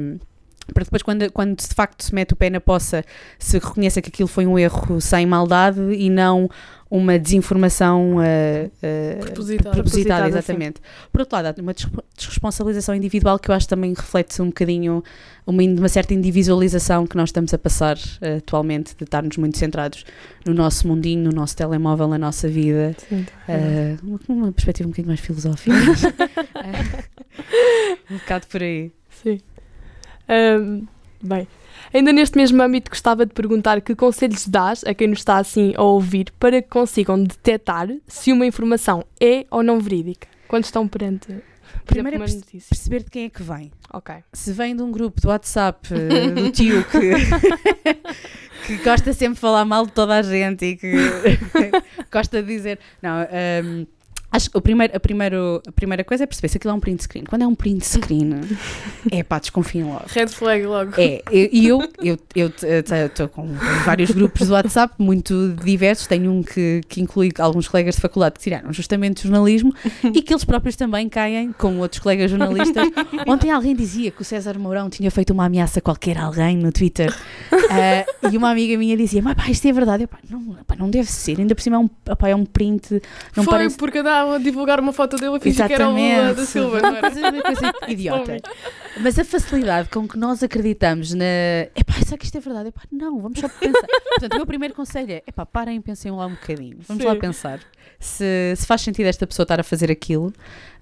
Para 0.72 0.84
depois, 0.84 1.02
quando, 1.02 1.30
quando 1.32 1.56
de 1.56 1.74
facto 1.74 2.02
se 2.02 2.14
mete 2.14 2.32
o 2.32 2.36
pé 2.36 2.50
na 2.50 2.60
poça, 2.60 3.04
se 3.38 3.58
reconheça 3.58 4.02
que 4.02 4.08
aquilo 4.08 4.28
foi 4.28 4.46
um 4.46 4.58
erro 4.58 5.00
sem 5.00 5.24
maldade 5.26 5.80
e 5.94 6.10
não 6.10 6.48
uma 6.88 7.18
desinformação 7.18 8.18
ah, 8.20 8.70
ah, 8.82 9.70
Propositada. 9.72 10.28
exatamente. 10.28 10.80
Por 11.12 11.20
outro 11.20 11.36
lado, 11.36 11.46
há 11.58 11.60
uma 11.60 11.74
desre- 11.74 11.90
desresponsabilização 12.16 12.94
individual 12.94 13.38
que 13.40 13.50
eu 13.50 13.54
acho 13.54 13.66
também 13.66 13.92
reflete 13.92 14.40
um 14.40 14.46
bocadinho 14.46 15.02
uma, 15.44 15.62
uma 15.62 15.88
certa 15.88 16.14
individualização 16.14 17.04
que 17.06 17.16
nós 17.16 17.30
estamos 17.30 17.52
a 17.52 17.58
passar 17.58 17.96
ah, 18.22 18.36
atualmente, 18.36 18.94
de 18.96 19.02
estarmos 19.04 19.36
muito 19.36 19.58
centrados 19.58 20.04
no 20.44 20.54
nosso 20.54 20.86
mundinho, 20.86 21.24
no 21.24 21.32
nosso 21.32 21.56
telemóvel, 21.56 22.06
na 22.06 22.18
nossa 22.18 22.48
vida. 22.48 22.94
Sim. 23.08 23.26
Ah, 23.48 23.96
uma, 24.02 24.20
uma 24.28 24.52
perspectiva 24.52 24.86
um 24.86 24.90
bocadinho 24.90 25.08
mais 25.08 25.20
filosófica. 25.20 25.74
Ah, 26.54 27.04
um 28.10 28.16
bocado 28.18 28.46
por 28.46 28.62
aí. 28.62 28.90
Sim. 29.22 29.40
Ahm, 30.28 30.86
bem, 31.22 31.46
ainda 31.92 32.12
neste 32.12 32.36
mesmo 32.36 32.62
âmbito 32.62 32.90
gostava 32.90 33.24
de 33.24 33.32
perguntar 33.32 33.80
que 33.80 33.94
conselhos 33.94 34.46
dás 34.46 34.84
a 34.84 34.94
quem 34.94 35.08
nos 35.08 35.18
está 35.18 35.38
assim 35.38 35.72
a 35.76 35.82
ouvir 35.82 36.32
para 36.38 36.60
que 36.62 36.68
consigam 36.68 37.22
detectar 37.22 37.88
se 38.06 38.32
uma 38.32 38.46
informação 38.46 39.04
é 39.20 39.46
ou 39.50 39.62
não 39.62 39.80
verídica 39.80 40.28
quando 40.48 40.64
estão 40.64 40.86
perante 40.86 41.42
Primeiro 41.84 42.20
é 42.20 42.24
exemplo, 42.24 42.44
notícia. 42.44 42.68
Perceber 42.70 43.02
de 43.04 43.10
quem 43.10 43.24
é 43.24 43.30
que 43.30 43.42
vem. 43.42 43.70
Ok. 43.92 44.14
se 44.32 44.52
vem 44.52 44.74
de 44.74 44.82
um 44.82 44.90
grupo 44.90 45.20
do 45.20 45.28
WhatsApp 45.28 45.88
eh, 45.94 46.28
do 46.28 46.50
tio 46.50 46.84
que, 46.84 47.12
que 48.66 48.76
gosta 48.82 49.12
sempre 49.12 49.34
de 49.34 49.40
falar 49.40 49.64
mal 49.64 49.86
de 49.86 49.92
toda 49.92 50.16
a 50.16 50.22
gente 50.22 50.64
e 50.64 50.76
que 50.76 50.92
gosta 52.10 52.42
de 52.42 52.48
dizer. 52.48 52.78
Não, 53.00 53.22
ehm, 53.30 53.86
acho 54.36 54.50
que 54.50 54.56
o 54.56 54.60
primeiro, 54.60 54.96
a, 54.96 55.00
primeiro, 55.00 55.62
a 55.66 55.72
primeira 55.72 56.04
coisa 56.04 56.24
é 56.24 56.26
perceber 56.26 56.48
se 56.48 56.56
aquilo 56.58 56.72
é 56.72 56.74
um 56.74 56.80
print 56.80 57.02
screen. 57.02 57.24
Quando 57.24 57.42
é 57.42 57.46
um 57.46 57.54
print 57.54 57.84
screen, 57.84 58.40
é 59.10 59.22
pá, 59.22 59.38
desconfiem 59.38 59.84
logo. 59.84 60.04
Red 60.08 60.28
flag 60.28 60.66
logo. 60.66 60.92
É, 60.98 61.22
e 61.30 61.66
eu 61.66 61.80
eu 62.02 62.18
eu 62.34 62.52
estou 63.06 63.28
com 63.28 63.48
vários 63.84 64.10
grupos 64.10 64.48
do 64.48 64.54
WhatsApp 64.54 64.94
muito 64.98 65.54
diversos. 65.64 66.06
Tenho 66.06 66.30
um 66.30 66.42
que, 66.42 66.82
que 66.88 67.00
inclui 67.00 67.30
alguns 67.38 67.68
colegas 67.68 67.96
de 67.96 68.00
faculdade 68.00 68.34
que 68.34 68.40
tiraram 68.40 68.72
justamente 68.72 69.22
jornalismo 69.22 69.74
e 70.04 70.22
que 70.22 70.32
eles 70.32 70.44
próprios 70.44 70.76
também 70.76 71.08
caem 71.08 71.52
com 71.52 71.78
outros 71.78 72.00
colegas 72.00 72.30
jornalistas. 72.30 72.88
Ontem 73.26 73.50
alguém 73.50 73.74
dizia 73.74 74.10
que 74.10 74.22
o 74.22 74.24
César 74.24 74.58
Mourão 74.58 74.88
tinha 74.90 75.10
feito 75.10 75.32
uma 75.32 75.46
ameaça 75.46 75.78
a 75.78 75.82
qualquer 75.82 76.18
alguém 76.18 76.56
no 76.56 76.70
Twitter 76.72 77.14
Ah, 77.70 78.28
e 78.30 78.36
uma 78.36 78.50
amiga 78.50 78.76
minha 78.78 78.96
dizia: 78.96 79.22
Mas 79.22 79.34
pá, 79.34 79.48
isto 79.50 79.66
é 79.66 79.72
verdade. 79.72 80.04
Eu, 80.04 80.08
pá, 80.08 80.18
não, 80.28 80.54
pá, 80.66 80.76
não 80.76 80.90
deve 80.90 81.10
ser, 81.10 81.38
ainda 81.38 81.54
por 81.54 81.62
cima 81.62 81.76
é 81.76 81.78
um, 81.78 81.88
pá, 81.88 82.28
é 82.28 82.34
um 82.34 82.44
print. 82.44 83.00
Não 83.36 83.44
Foi 83.44 83.54
parece. 83.54 83.76
porque 83.76 84.02
a 84.34 84.38
divulgar 84.38 84.80
uma 84.80 84.92
foto 84.92 85.16
dele 85.16 85.36
a 85.36 85.40
fingir 85.40 85.66
que 85.66 85.72
era 85.72 85.88
o 85.88 86.34
da 86.34 86.44
Silva, 86.44 86.80
não 86.80 86.96
era? 86.96 87.08
Uma 87.08 87.42
coisa 87.42 87.72
idiota. 87.88 88.36
Mas 89.00 89.18
a 89.18 89.24
facilidade 89.24 89.88
com 89.88 90.06
que 90.06 90.18
nós 90.18 90.42
acreditamos 90.42 91.12
na. 91.12 91.24
Epá, 91.74 91.94
será 92.04 92.18
que 92.18 92.24
isto 92.24 92.38
é 92.38 92.40
verdade? 92.40 92.68
Epá, 92.68 92.82
não, 92.90 93.20
vamos 93.20 93.38
só 93.38 93.48
pensar. 93.48 93.86
Portanto, 94.10 94.32
o 94.34 94.36
meu 94.36 94.46
primeiro 94.46 94.74
conselho 94.74 95.12
é: 95.12 95.22
epá, 95.26 95.44
parem 95.44 95.76
e 95.76 95.80
pensem 95.80 96.10
lá 96.12 96.26
um 96.26 96.34
bocadinho. 96.34 96.78
Vamos 96.86 97.02
Sim. 97.02 97.08
lá 97.08 97.16
pensar. 97.16 97.60
Se, 97.98 98.54
se 98.56 98.66
faz 98.66 98.82
sentido 98.82 99.06
esta 99.06 99.26
pessoa 99.26 99.44
estar 99.44 99.60
a 99.60 99.64
fazer 99.64 99.90
aquilo. 99.90 100.32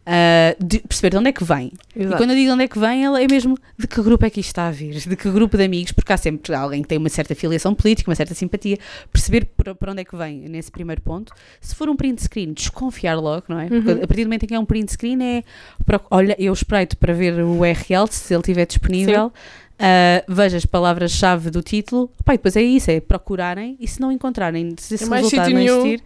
Uh, 0.07 0.65
de 0.65 0.81
perceber 0.81 1.11
de 1.11 1.17
onde 1.17 1.29
é 1.29 1.33
que 1.33 1.45
vem. 1.45 1.73
Exato. 1.97 2.15
E 2.15 2.17
quando 2.17 2.31
eu 2.31 2.37
digo 2.37 2.47
de 2.49 2.53
onde 2.53 2.65
é 2.65 2.69
que 2.69 2.79
vem, 2.79 3.05
ela 3.05 3.23
é 3.23 3.27
mesmo 3.27 3.59
de 3.79 3.87
que 3.87 4.03
grupo 4.03 4.25
é 4.25 4.31
que 4.31 4.41
isto 4.41 4.49
está 4.49 4.69
a 4.69 4.71
vir, 4.71 4.95
de 4.95 5.17
que 5.17 5.31
grupo 5.31 5.57
de 5.57 5.65
amigos, 5.65 5.93
porque 5.93 6.13
há 6.13 6.17
sempre 6.17 6.55
alguém 6.55 6.83
que 6.83 6.89
tem 6.89 6.99
uma 6.99 7.09
certa 7.09 7.35
filiação 7.35 7.75
política, 7.75 8.11
uma 8.11 8.15
certa 8.15 8.35
simpatia, 8.35 8.79
perceber 9.13 9.47
para, 9.57 9.93
onde 9.93 10.03
é 10.03 10.05
que 10.05 10.17
vem 10.17 10.49
nesse 10.49 10.71
primeiro 10.71 11.01
ponto. 11.03 11.33
Se 11.61 11.75
for 11.75 11.89
um 11.89 11.97
print 11.97 12.23
screen, 12.23 12.53
desconfiar 12.53 13.17
logo, 13.19 13.45
não 13.49 13.59
é? 13.61 13.69
Porque 13.69 13.85
Uhum. 13.91 14.03
a 14.03 14.07
partir 14.07 14.25
do 14.25 14.27
momento 14.27 14.45
em 14.45 14.47
que 14.47 14.55
é 14.55 14.59
um 14.59 14.65
print 14.65 14.93
screen, 14.93 15.23
é. 15.23 15.45
Olha, 16.11 16.37
eu 16.39 16.53
espreito 16.53 16.97
para 16.97 17.13
ver 17.13 17.35
o 17.41 17.59
URL, 17.59 18.07
se 18.11 18.33
ele 18.33 18.41
estiver 18.41 18.67
disponível. 18.67 19.33
Uh, 19.75 20.23
veja 20.33 20.57
as 20.57 20.65
palavras-chave 20.65 21.51
do 21.51 21.61
título, 21.61 22.09
e 22.29 22.33
depois 22.33 22.55
é 22.57 22.63
isso, 22.63 22.91
é 22.91 23.01
procurarem 23.01 23.77
e 23.81 23.89
se 23.89 24.01
não 24.01 24.13
encontrarem, 24.13 24.75
se 24.79 24.95
esse 24.95 25.07
mais 25.07 25.23
resultado 25.25 25.51
não 25.53 25.61
existir, 25.61 26.03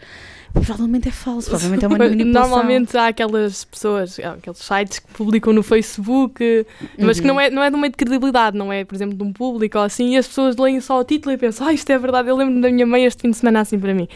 provavelmente 0.54 1.08
é 1.08 1.10
falso, 1.12 1.50
provavelmente 1.50 1.84
é 1.84 1.88
uma 1.88 1.98
manipulação. 1.98 2.48
Normalmente 2.50 2.96
há 2.96 3.08
aquelas 3.08 3.64
pessoas, 3.64 4.18
há 4.20 4.32
aqueles 4.32 4.58
sites 4.58 4.98
que 4.98 5.12
publicam 5.12 5.52
no 5.52 5.62
Facebook, 5.62 6.66
mas 6.98 7.20
que 7.20 7.28
Uhum. 7.28 7.34
não 7.34 7.40
é, 7.40 7.50
não 7.50 7.62
é 7.62 7.70
de 7.70 7.76
um 7.76 7.82
de 7.82 7.90
credibilidade, 7.90 8.56
não 8.56 8.72
é, 8.72 8.84
por 8.86 8.94
exemplo, 8.94 9.14
de 9.16 9.22
um 9.22 9.32
público 9.34 9.76
ou 9.76 9.84
assim, 9.84 10.14
e 10.14 10.16
as 10.16 10.26
pessoas 10.26 10.56
leem 10.56 10.80
só 10.80 10.98
o 10.98 11.04
título 11.04 11.34
e 11.34 11.36
pensam, 11.36 11.66
ah, 11.66 11.72
isto 11.72 11.90
é 11.90 11.98
verdade, 11.98 12.28
eu 12.30 12.36
lembro 12.36 12.60
da 12.62 12.70
minha 12.70 12.86
mãe 12.86 13.04
este 13.04 13.20
fim 13.20 13.30
de 13.30 13.36
semana 13.36 13.60
assim 13.60 13.78
para 13.78 13.92
mim. 13.92 14.08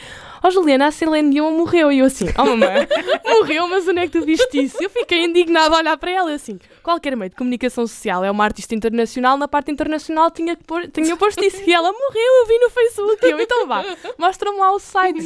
Ó 0.43 0.51
Juliana, 0.51 0.87
a 0.89 0.91
Celine 0.91 1.31
Dion 1.31 1.51
morreu. 1.53 1.93
E 1.93 1.99
eu 2.01 2.07
assim, 2.07 2.27
oh 2.39 2.45
mamãe, 2.45 2.87
morreu, 3.25 3.69
mas 3.69 3.87
onde 3.87 4.01
é 4.01 4.07
que 4.07 4.19
tu 4.19 4.25
viste 4.25 4.63
isso? 4.63 4.77
Eu 4.83 4.91
fiquei 4.91 5.25
indignada 5.25 5.75
a 5.77 5.79
olhar 5.79 5.97
para 5.97 6.11
ela 6.11 6.33
e 6.33 6.35
assim, 6.35 6.59
qualquer 6.83 7.17
meio 7.17 7.31
de 7.31 7.37
comunicação 7.37 7.87
social 7.87 8.25
é 8.25 8.31
uma 8.31 8.45
artista 8.45 8.75
internacional, 8.75 9.37
na 9.37 9.47
parte 9.47 9.71
internacional 9.71 10.31
tinha, 10.31 10.57
que 10.57 10.65
pôr, 10.65 10.89
tinha 10.89 11.17
posto 11.17 11.43
isso. 11.45 11.63
E 11.67 11.73
ela 11.73 11.93
morreu, 11.93 12.33
eu 12.41 12.47
vi 12.47 12.59
no 12.59 12.71
Facebook. 12.71 13.25
E 13.27 13.31
eu, 13.31 13.41
então 13.41 13.67
vá, 13.67 13.85
mostra-me 14.19 14.59
lá 14.59 14.73
o 14.73 14.79
site. 14.79 15.21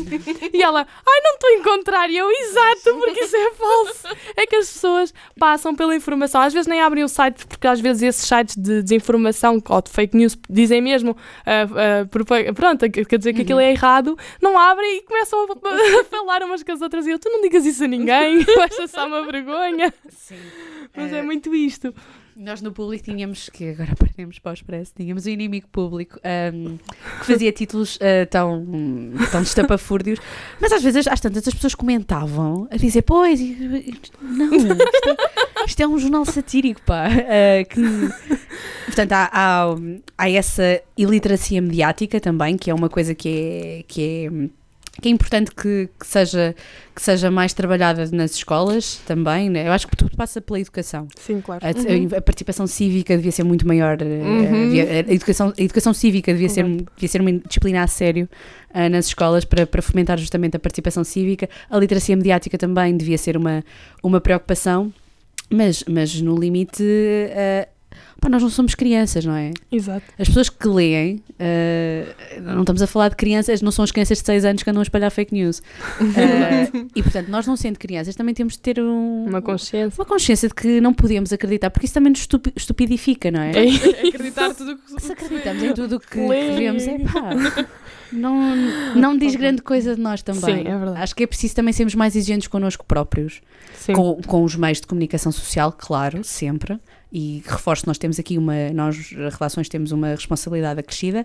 E 0.52 0.62
ela, 0.62 0.80
ai, 1.06 1.20
não 1.24 1.34
estou 1.34 1.50
a 1.50 1.54
encontrar. 1.54 2.10
E 2.10 2.16
eu, 2.16 2.30
exato, 2.30 2.94
porque 2.98 3.24
isso 3.24 3.36
é 3.36 3.50
falso. 3.52 4.08
É 4.36 4.46
que 4.46 4.56
as 4.56 4.70
pessoas 4.70 5.14
passam 5.38 5.74
pela 5.74 5.94
informação. 5.96 6.40
Às 6.40 6.52
vezes 6.52 6.66
nem 6.66 6.80
abrem 6.80 7.04
o 7.04 7.08
site, 7.08 7.46
porque 7.46 7.66
às 7.66 7.80
vezes 7.80 8.02
esses 8.02 8.26
sites 8.26 8.56
de 8.56 8.82
desinformação 8.82 9.62
ou 9.68 9.82
de 9.82 9.90
fake 9.90 10.16
news 10.16 10.36
dizem 10.48 10.80
mesmo, 10.82 11.16
ah, 11.46 12.04
propa- 12.10 12.52
pronto, 12.54 12.88
quer 12.90 13.16
dizer 13.18 13.32
que 13.32 13.42
aquilo 13.42 13.60
é 13.60 13.70
errado, 13.70 14.18
não 14.42 14.58
abrem 14.58 15.04
começam 15.06 15.46
a, 15.50 16.04
falar 16.04 16.42
umas 16.42 16.62
com 16.62 16.72
as 16.72 16.80
outras. 16.80 17.06
E 17.06 17.10
eu, 17.10 17.18
tu 17.18 17.30
não 17.30 17.40
digas 17.40 17.64
isso 17.64 17.84
a 17.84 17.86
ninguém, 17.86 18.40
vais 18.56 18.76
passar 18.76 19.06
uma 19.06 19.24
vergonha. 19.24 19.92
Sim. 20.08 20.36
Mas 20.94 21.12
Eh, 21.12 21.18
é 21.18 21.22
muito 21.22 21.54
isto. 21.54 21.94
Nós 22.36 22.60
no 22.60 22.70
público 22.70 23.04
tínhamos, 23.04 23.48
que 23.48 23.70
agora 23.70 23.94
perdemos 23.96 24.38
para 24.38 24.50
o 24.50 24.54
expresso, 24.54 24.92
tínhamos 24.94 25.24
um 25.24 25.30
inimigo 25.30 25.66
público 25.68 26.20
ahm, 26.22 26.76
que 27.20 27.26
fazia 27.26 27.50
títulos 27.50 27.98
ah, 28.02 28.26
tão, 28.26 28.62
tão 29.32 29.40
destapafúrdios, 29.40 30.18
mas 30.60 30.70
às 30.70 30.82
vezes, 30.82 31.06
às 31.06 31.18
tantas, 31.18 31.48
as 31.48 31.54
pessoas 31.54 31.74
comentavam 31.74 32.68
a 32.70 32.76
dizer, 32.76 33.00
pois, 33.00 33.40
não, 34.20 34.52
isto 34.52 35.08
é, 35.08 35.16
isto 35.66 35.80
é 35.80 35.88
um 35.88 35.98
jornal 35.98 36.26
satírico, 36.26 36.82
pá, 36.82 37.06
ah, 37.06 37.64
que... 37.64 37.80
Portanto, 38.84 39.12
há, 39.12 39.30
há, 39.32 39.74
há 40.18 40.30
essa 40.30 40.82
iliteracia 40.96 41.62
mediática 41.62 42.20
também, 42.20 42.58
que 42.58 42.70
é 42.70 42.74
uma 42.74 42.90
coisa 42.90 43.14
que 43.14 43.28
é... 43.28 43.84
Que 43.88 44.02
é 44.02 44.65
que 45.00 45.08
é 45.08 45.12
importante 45.12 45.50
que, 45.54 45.88
que 45.98 46.06
seja, 46.06 46.54
que 46.94 47.02
seja 47.02 47.30
mais 47.30 47.52
trabalhada 47.52 48.08
nas 48.12 48.32
escolas 48.34 48.96
também, 49.06 49.50
né? 49.50 49.68
Eu 49.68 49.72
acho 49.72 49.86
que 49.86 49.96
tudo 49.96 50.16
passa 50.16 50.40
pela 50.40 50.58
educação. 50.60 51.06
Sim, 51.18 51.40
claro. 51.40 51.64
A, 51.64 51.68
a- 51.68 52.18
a 52.18 52.22
participação 52.22 52.66
cívica 52.66 53.14
devia 53.16 53.32
ser 53.32 53.42
muito 53.44 53.66
maior. 53.66 53.98
eh, 54.00 54.04
Uhum. 54.04 54.64
havia- 54.64 54.84
a, 55.08 55.12
educação, 55.12 55.52
a 55.58 55.62
educação 55.62 55.92
cívica 55.92 56.32
devia 56.32 56.48
ser, 56.48 56.64
devia 56.64 57.08
ser 57.08 57.20
uma 57.20 57.32
disciplina 57.32 57.82
a 57.82 57.86
sério 57.86 58.28
ah, 58.72 58.88
nas 58.88 59.06
escolas 59.06 59.44
para, 59.44 59.66
para 59.66 59.82
fomentar 59.82 60.18
justamente 60.18 60.56
a 60.56 60.60
participação 60.60 61.04
cívica. 61.04 61.48
A 61.70 61.78
literacia 61.78 62.16
mediática 62.16 62.56
também 62.56 62.96
devia 62.96 63.18
ser 63.18 63.36
uma, 63.36 63.62
uma 64.02 64.20
preocupação, 64.20 64.92
mas, 65.50 65.84
mas 65.88 66.20
no 66.20 66.34
limite. 66.38 66.82
ah, 67.34 67.68
pá, 68.20 68.28
nós 68.28 68.42
não 68.42 68.50
somos 68.50 68.74
crianças, 68.74 69.24
não 69.24 69.34
é? 69.34 69.52
Exato. 69.70 70.04
As 70.18 70.28
pessoas 70.28 70.48
que 70.48 70.66
leem, 70.68 71.22
ah, 71.38 72.40
não 72.42 72.60
estamos 72.60 72.82
a 72.82 72.86
falar 72.86 73.08
de 73.08 73.16
crianças, 73.16 73.62
não 73.62 73.70
são 73.70 73.82
as 73.84 73.90
crianças 73.92 74.18
de 74.18 74.24
6 74.26 74.44
anos 74.44 74.62
que 74.62 74.70
andam 74.70 74.80
a 74.80 74.82
espalhar 74.82 75.10
fake 75.10 75.32
news. 75.34 75.62
Ah, 76.00 76.86
e 76.94 77.02
portanto, 77.02 77.28
nós 77.28 77.46
não 77.46 77.56
sendo 77.56 77.78
crianças, 77.78 78.14
também 78.16 78.34
temos 78.34 78.54
de 78.54 78.60
ter 78.60 78.80
um, 78.80 79.26
Uma 79.28 79.42
consciência. 79.42 79.98
uma 80.00 80.04
consciência 80.06 80.48
de 80.48 80.54
que 80.54 80.80
não 80.80 80.92
podemos 80.94 81.32
acreditar, 81.32 81.70
porque 81.70 81.86
isso 81.86 81.94
também 81.94 82.10
nos 82.10 82.20
estupi- 82.20 82.52
estupidifica, 82.56 83.30
não 83.30 83.40
é? 83.40 83.50
É 83.52 83.68
Acreditar 84.08 84.54
tudo 84.54 84.72
o 84.72 84.76
que 84.78 85.02
Se 85.02 85.12
acreditamos 85.12 85.62
em 85.62 85.72
tudo 85.74 85.96
o 85.96 86.00
que, 86.00 86.08
que 86.08 86.26
vemos, 86.56 86.86
é 86.86 86.98
pá. 86.98 87.66
Não, 88.12 88.54
não 88.94 89.18
diz 89.18 89.34
grande 89.34 89.62
coisa 89.62 89.96
de 89.96 90.00
nós 90.00 90.22
também. 90.22 90.40
Sim, 90.62 90.68
é 90.68 90.78
verdade. 90.78 91.02
Acho 91.02 91.14
que 91.16 91.24
é 91.24 91.26
preciso 91.26 91.56
também 91.56 91.72
sermos 91.72 91.92
mais 91.96 92.14
exigentes 92.14 92.46
connosco 92.46 92.84
próprios, 92.86 93.40
Sim. 93.74 93.94
com, 93.94 94.20
com 94.24 94.44
os 94.44 94.54
meios 94.54 94.80
de 94.80 94.86
comunicação 94.86 95.32
social, 95.32 95.74
claro, 95.76 96.22
sempre. 96.22 96.78
E 97.12 97.42
reforço, 97.46 97.84
nós 97.86 97.98
temos 97.98 98.18
aqui 98.18 98.36
uma, 98.36 98.70
nós, 98.74 98.96
as 99.26 99.34
relações, 99.34 99.68
temos 99.68 99.92
uma 99.92 100.08
responsabilidade 100.08 100.80
acrescida, 100.80 101.24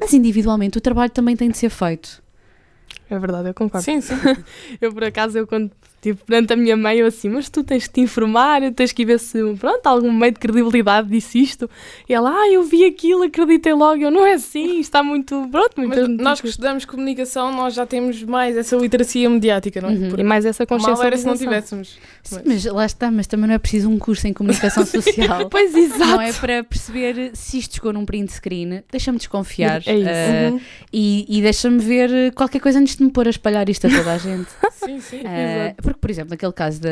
mas 0.00 0.12
individualmente 0.12 0.78
o 0.78 0.80
trabalho 0.80 1.10
também 1.10 1.36
tem 1.36 1.50
de 1.50 1.58
ser 1.58 1.70
feito. 1.70 2.22
É 3.10 3.18
verdade, 3.18 3.48
eu 3.48 3.54
concordo. 3.54 3.84
Sim, 3.84 4.00
sim. 4.00 4.14
Eu, 4.80 4.92
por 4.92 5.02
acaso, 5.04 5.38
eu 5.38 5.46
quando 5.46 5.70
estive 5.96 6.18
perante 6.24 6.52
a 6.52 6.56
minha 6.56 6.76
mãe, 6.76 6.98
eu 6.98 7.06
assim, 7.06 7.28
mas 7.28 7.48
tu 7.48 7.64
tens 7.64 7.88
que 7.88 7.94
te 7.94 8.00
informar, 8.02 8.60
tens 8.72 8.92
que 8.92 9.02
ir 9.02 9.04
ver 9.06 9.18
se, 9.18 9.38
pronto, 9.58 9.84
algum 9.86 10.12
meio 10.12 10.30
de 10.32 10.38
credibilidade 10.38 11.08
disse 11.08 11.40
isto. 11.40 11.68
E 12.08 12.12
ela, 12.14 12.30
ah, 12.30 12.48
eu 12.52 12.62
vi 12.62 12.84
aquilo, 12.84 13.24
acreditei 13.24 13.72
logo. 13.72 14.00
Eu, 14.00 14.10
não 14.10 14.24
é 14.24 14.34
assim, 14.34 14.78
está 14.78 15.02
muito, 15.02 15.48
pronto, 15.50 15.72
Mas 15.76 15.86
muitas 15.88 16.08
nós 16.08 16.16
que 16.16 16.22
notícias. 16.22 16.50
estudamos 16.50 16.84
comunicação, 16.84 17.50
nós 17.50 17.74
já 17.74 17.84
temos 17.86 18.22
mais 18.22 18.56
essa 18.56 18.76
literacia 18.76 19.28
mediática, 19.28 19.80
não 19.80 19.88
é? 19.88 19.92
Uhum. 19.92 20.14
E 20.18 20.22
mais 20.22 20.44
essa 20.44 20.64
consciência. 20.66 20.94
mal 20.98 21.04
era 21.06 21.16
se 21.16 21.26
não 21.26 21.36
tivéssemos. 21.36 21.98
Sim, 22.22 22.40
mas 22.46 22.64
lá 22.66 22.84
está, 22.86 23.10
mas 23.10 23.26
também 23.26 23.48
não 23.48 23.54
é 23.54 23.58
preciso 23.58 23.88
um 23.90 23.98
curso 23.98 24.28
em 24.28 24.32
comunicação 24.32 24.84
social. 24.86 25.48
Pois, 25.48 25.74
exato. 25.74 25.98
Não 25.98 26.20
é 26.20 26.32
para 26.32 26.62
perceber 26.62 27.30
se 27.34 27.58
isto 27.58 27.74
chegou 27.76 27.92
num 27.92 28.04
print 28.04 28.32
screen, 28.34 28.82
deixa-me 28.92 29.18
desconfiar. 29.18 29.82
É 29.86 29.96
isso. 29.96 30.08
eh, 30.08 30.50
Uhum. 30.52 30.60
e 30.92 31.26
e 31.38 31.42
deixa-me 31.42 31.78
ver 31.78 32.32
qualquer 32.34 32.60
coisa 32.60 32.77
antes 32.78 32.96
de 32.96 33.04
me 33.04 33.10
pôr 33.10 33.26
a 33.26 33.30
espalhar 33.30 33.68
isto 33.68 33.86
a 33.86 33.90
toda 33.90 34.12
a 34.12 34.18
gente. 34.18 34.48
Sim, 34.78 35.00
sim. 35.00 35.20
Eh, 35.24 35.74
porque, 35.82 35.98
por 36.00 36.08
exemplo, 36.08 36.30
naquele 36.30 36.52
caso 36.52 36.80
da. 36.80 36.88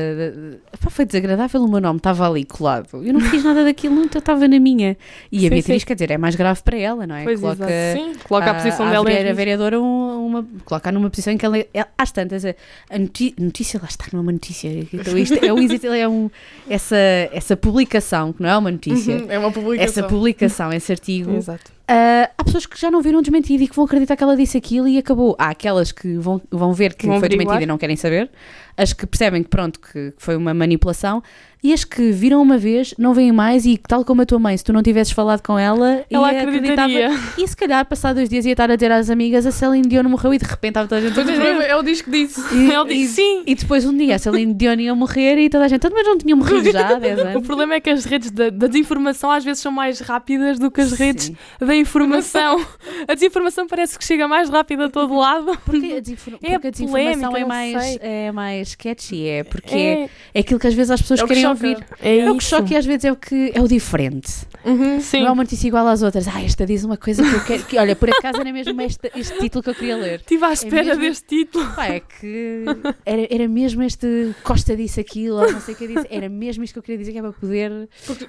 pá, 0.80 0.90
foi 0.90 1.04
desagradável, 1.06 1.62
o 1.62 1.68
meu 1.70 1.80
nome 1.80 1.98
estava 1.98 2.28
ali 2.28 2.44
colado. 2.44 2.88
Eu 3.02 3.12
não 3.14 3.20
fiz 3.20 3.42
nada 3.44 3.64
daquilo, 3.64 3.98
eu 4.02 4.18
estava 4.18 4.46
na 4.48 4.58
minha. 4.60 4.96
E 5.32 5.40
Sim, 5.40 5.46
a 5.46 5.50
Beatriz, 5.50 5.82
sim. 5.82 5.86
quer 5.86 5.94
dizer, 5.94 6.10
é 6.10 6.18
mais 6.18 6.34
grave 6.34 6.60
para 6.62 6.76
ela, 6.76 7.06
não 7.06 7.14
é? 7.16 7.24
Pois, 7.24 7.40
Coloca, 7.40 7.64
exato. 7.64 7.98
Sim. 7.98 8.12
Coloca 8.28 8.50
a 8.50 8.54
posição 8.54 8.86
a, 8.86 8.90
dela 8.90 9.08
a 9.08 9.12
risco. 9.12 9.34
vereadora 9.34 9.80
um- 9.80 10.26
uma, 10.26 10.46
colocar 10.64 10.90
numa 10.92 11.08
posição 11.08 11.32
em 11.32 11.38
que 11.38 11.46
ela, 11.46 11.56
ela 11.72 11.88
às 11.96 12.10
tantas 12.10 12.44
a, 12.44 12.54
a 12.90 12.98
noti- 12.98 13.34
notícia 13.38 13.78
lá 13.80 13.86
está 13.88 14.06
não 14.12 14.18
é 14.18 14.22
uma 14.22 14.32
notícia 14.32 14.68
então 14.92 15.16
isto 15.16 15.34
é, 15.42 15.52
um, 15.52 15.94
é 15.94 16.08
um, 16.08 16.30
essa, 16.68 16.96
essa 17.32 17.56
publicação 17.56 18.32
que 18.32 18.42
não 18.42 18.48
é 18.50 18.56
uma 18.58 18.70
notícia 18.70 19.16
Uhum, 19.16 19.26
É 19.30 19.38
uma 19.38 19.52
publicação. 19.52 19.88
essa 19.88 20.02
publicação 20.08 20.72
esse 20.72 20.90
artigo 20.92 21.36
Exato. 21.36 21.70
ah, 21.88 22.30
há 22.35 22.35
pessoas 22.56 22.66
que 22.66 22.80
já 22.80 22.90
não 22.90 23.02
viram 23.02 23.20
desmentido 23.20 23.62
e 23.62 23.68
que 23.68 23.76
vão 23.76 23.84
acreditar 23.84 24.16
que 24.16 24.22
ela 24.22 24.36
disse 24.36 24.56
aquilo 24.56 24.88
e 24.88 24.98
acabou 24.98 25.36
há 25.38 25.48
aquelas 25.50 25.92
que 25.92 26.16
vão, 26.16 26.40
vão 26.50 26.72
ver 26.72 26.94
que 26.94 27.06
Vão 27.06 27.18
foi 27.18 27.26
averiguar. 27.26 27.46
desmentido 27.46 27.62
e 27.62 27.66
não 27.66 27.78
querem 27.78 27.96
saber 27.96 28.30
as 28.76 28.92
que 28.92 29.06
percebem 29.06 29.42
que 29.42 29.48
pronto 29.48 29.80
que, 29.80 30.12
foi 30.18 30.36
uma 30.36 30.52
manipulação 30.54 31.22
e 31.64 31.72
as 31.72 31.82
que 31.82 32.12
viram 32.12 32.40
uma 32.42 32.58
vez 32.58 32.94
não 32.98 33.12
veem 33.14 33.32
mais 33.32 33.64
e 33.66 33.76
tal 33.78 34.04
como 34.04 34.22
a 34.22 34.26
tua 34.26 34.38
mãe 34.38 34.56
se 34.56 34.62
tu 34.62 34.72
não 34.72 34.82
tivesses 34.82 35.12
falado 35.12 35.40
com 35.42 35.58
ela 35.58 36.04
Ela 36.10 36.32
ia 36.32 36.42
acreditaria. 36.42 37.10
e 37.38 37.48
se 37.48 37.56
calhar, 37.56 37.84
passado 37.86 38.16
dois 38.16 38.28
dias, 38.28 38.44
ia 38.46 38.52
estar 38.52 38.70
a 38.70 38.76
dizer 38.76 38.92
às 38.92 39.08
amigas 39.10 39.46
a 39.46 39.50
Celine 39.50 39.88
Dion 39.88 40.04
morreu 40.04 40.34
e 40.34 40.38
de 40.38 40.44
repente 40.44 40.70
estava 40.72 40.86
toda 40.86 41.00
a 41.00 41.04
gente 41.08 41.18
a 41.18 41.22
o 41.22 41.26
problema 41.26 41.64
é 41.64 41.74
o 41.76 41.82
disco 41.82 42.10
que 42.10 42.24
disse. 42.26 42.40
E, 42.54 42.70
Ele 42.70 42.92
e- 42.94 42.98
disse 42.98 43.14
sim. 43.14 43.42
e 43.46 43.54
depois 43.54 43.84
um 43.84 43.96
dia 43.96 44.14
a 44.14 44.18
Celine 44.18 44.54
Dion 44.54 44.74
ia 44.74 44.94
morrer 44.94 45.38
e 45.38 45.48
toda 45.50 45.64
a 45.64 45.68
gente, 45.68 45.84
"Ah, 45.86 45.90
mas 45.92 46.06
não 46.06 46.18
tinha 46.18 46.36
morrido 46.36 46.70
já 46.70 46.88
há 46.90 46.94
10 47.00 47.18
O 47.18 47.22
anos. 47.22 47.46
problema 47.46 47.74
é 47.74 47.80
que 47.80 47.90
as 47.90 48.04
redes 48.04 48.30
da, 48.30 48.50
da 48.50 48.66
desinformação 48.68 49.30
às 49.30 49.42
vezes 49.44 49.60
são 49.62 49.72
mais 49.72 49.98
rápidas 50.00 50.58
do 50.58 50.70
que 50.70 50.82
as 50.82 50.92
redes 50.92 51.24
Sim. 51.26 51.36
da 51.58 51.74
informação. 51.74 52.64
A 53.08 53.14
desinformação 53.14 53.66
parece 53.66 53.98
que 53.98 54.04
chega 54.04 54.26
mais 54.28 54.48
rápido 54.48 54.84
a 54.84 54.88
todo 54.88 55.14
lado. 55.16 55.56
Porque 55.64 55.94
a, 55.94 56.00
desinfor- 56.00 56.34
É 56.42 56.50
porque 56.52 56.66
a 56.68 56.70
desinformação 56.70 57.36
é 57.36 57.44
mais, 57.44 57.98
é 58.00 58.32
mais 58.32 58.65
catchy, 58.74 59.26
é 59.28 59.44
porque 59.44 59.74
é, 59.74 60.02
É, 60.04 60.10
é 60.34 60.40
aquilo 60.40 60.58
que 60.58 60.66
às 60.66 60.74
vezes 60.74 60.90
as 60.90 61.00
pessoas 61.00 61.20
É 61.20 61.22
que 61.22 61.28
querem 61.28 61.46
ouvir. 61.46 61.78
é, 62.00 62.18
É 62.18 62.30
o 62.30 62.36
que 62.36 62.42
isso. 62.42 62.50
choca 62.56 62.72
e 62.72 62.76
às 62.76 62.84
vezes 62.86 63.04
é 63.04 63.12
o 63.12 63.16
que 63.16 63.52
é 63.54 63.60
o 63.60 63.68
diferente. 63.68 64.32
Uhum. 64.64 65.00
Sim. 65.00 65.20
Não 65.20 65.28
é 65.28 65.30
uma 65.30 65.42
notícia 65.44 65.68
igual 65.68 65.86
às 65.86 66.02
outras. 66.02 66.26
Ah, 66.28 66.42
esta 66.42 66.66
diz 66.66 66.82
uma 66.84 66.96
coisa 66.96 67.22
que 67.22 67.32
eu 67.34 67.44
quero. 67.44 67.64
Que, 67.64 67.78
olha, 67.78 67.94
por 67.94 68.10
acaso 68.10 68.40
era 68.40 68.52
mesmo 68.52 68.80
este, 68.82 69.10
este 69.14 69.38
título 69.38 69.62
que 69.62 69.70
eu 69.70 69.74
queria 69.74 69.96
ler. 69.96 70.20
Estive 70.20 70.44
à 70.44 70.52
espera 70.52 70.84
mesmo- 70.84 71.00
deste 71.02 71.26
título. 71.26 71.66
Pá, 71.74 71.86
é 71.86 72.00
que 72.00 72.64
era, 73.04 73.26
era 73.30 73.48
mesmo 73.48 73.82
este 73.82 74.34
Costa 74.42 74.74
disse 74.76 74.98
aquilo, 75.00 75.36
ou 75.36 75.52
não 75.52 75.60
sei 75.60 75.74
o 75.74 75.76
que 75.76 75.84
eu 75.84 75.88
disse, 75.88 76.06
era 76.10 76.28
mesmo 76.28 76.64
isto 76.64 76.72
que 76.72 76.78
eu 76.78 76.82
queria 76.82 76.98
dizer, 76.98 77.12
que 77.12 77.18
é 77.18 77.22
para 77.22 77.32
poder 77.32 77.88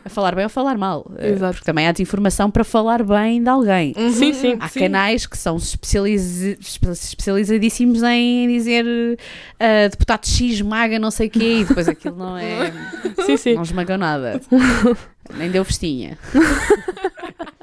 falar 0.09 0.35
bem 0.35 0.43
ou 0.43 0.49
falar 0.49 0.77
mal. 0.77 1.09
Eh, 1.17 1.29
Exato. 1.31 1.53
Porque 1.53 1.65
também 1.65 1.87
há 1.87 1.91
desinformação 1.91 2.51
para 2.51 2.63
falar 2.63 3.03
bem 3.03 3.41
de 3.41 3.49
alguém. 3.49 3.93
Uhum. 3.97 4.11
Sim, 4.11 4.33
sim. 4.33 4.57
Há 4.59 4.67
Sim. 4.67 4.79
canais 4.81 5.25
que 5.25 5.37
são 5.37 5.57
especializ- 5.57 6.41
espe- 6.59 6.89
especializadíssimos 6.89 8.03
em 8.03 8.47
dizer 8.47 8.85
eh, 9.59 9.89
deputado 9.89 10.26
X 10.27 10.61
maga 10.61 10.99
não 10.99 11.11
sei 11.11 11.27
o 11.27 11.29
quê 11.29 11.59
e 11.59 11.65
depois 11.65 11.87
aquilo 11.87 12.17
não 12.17 12.37
é. 12.37 12.71
Sim, 13.25 13.37
sim. 13.37 13.55
não 13.55 13.63
esmagou 13.63 13.97
nada. 13.97 14.41
Nem 15.35 15.51
deu 15.51 15.65
festinha. 15.65 16.17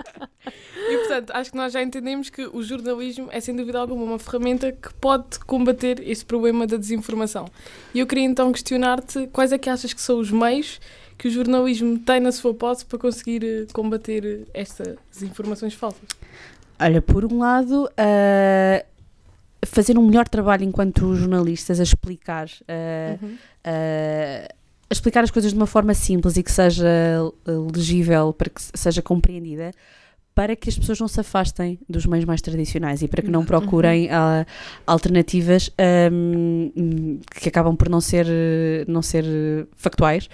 E 0.87 0.98
Portanto, 0.98 1.31
acho 1.31 1.50
que 1.50 1.57
nós 1.57 1.72
já 1.72 1.83
entendemos 1.83 2.29
que 2.29 2.46
o 2.46 2.62
jornalismo 2.62 3.29
é, 3.31 3.40
sem 3.40 3.57
dúvida 3.57 3.79
alguma, 3.79 4.05
uma 4.05 4.18
ferramenta 4.18 4.70
que 4.70 4.92
pode 4.94 5.38
combater 5.46 6.00
este 6.07 6.24
problema 6.24 6.66
da 6.66 6.77
desinformação. 6.77 7.46
E 7.94 8.00
eu 8.00 8.07
queria 8.07 8.24
então 8.24 8.53
questionar-te 8.53 9.27
quais 9.29 9.50
é 9.53 9.59
que 9.59 9.70
achas 9.70 9.92
que 9.92 10.00
são 10.00 10.18
os 10.18 10.31
meios 10.31 10.81
que 11.16 11.29
o 11.29 11.31
jornalismo 11.31 11.98
tem 11.98 12.20
na 12.20 12.31
sua 12.31 12.53
posse 12.53 12.85
para 12.85 12.98
conseguir 12.98 13.44
eh, 13.44 13.66
combater 13.72 14.24
eh, 14.24 14.50
estas 14.53 15.22
informações 15.22 15.72
falsas? 15.72 16.09
Olha, 16.79 17.00
por 17.00 17.24
um 17.24 17.38
lado, 17.38 17.85
uh, 17.85 18.87
fazer 19.66 19.98
um 19.98 20.07
melhor 20.07 20.29
trabalho 20.29 20.64
enquanto 20.64 21.14
jornalistas 21.14 21.81
a 21.81 21.83
explicar, 21.83 22.46
uh, 22.46 23.24
uhum. 23.24 23.33
uh, 23.33 24.48
a 24.90 24.92
explicar 24.92 25.24
as 25.24 25.31
coisas 25.31 25.53
de 25.53 25.57
uma 25.57 25.66
forma 25.66 25.94
simples 25.94 26.37
e 26.37 26.42
que 26.42 26.53
seja 26.53 26.87
legível, 27.74 28.33
para 28.33 28.50
que 28.50 28.61
seja 28.74 29.03
compreendida, 29.03 29.70
para 30.35 30.57
que 30.57 30.68
as 30.68 30.77
pessoas 30.77 30.98
não 31.00 31.09
se 31.09 31.20
afastem 31.20 31.79
dos 31.88 32.07
meios 32.07 32.24
mais 32.24 32.42
tradicionais 32.42 33.03
e 33.03 33.09
para 33.09 33.22
que 33.22 33.31
não 33.31 33.40
uhum. 33.40 33.46
procurem 33.46 34.07
uhum. 34.07 34.44
alternativas 34.87 35.70
um, 36.12 37.20
que 37.40 37.48
acabam 37.48 37.77
por 37.77 37.88
não 37.88 38.00
ser, 38.00 38.27
não 38.88 39.00
ser 39.00 39.24
factuais. 39.77 40.29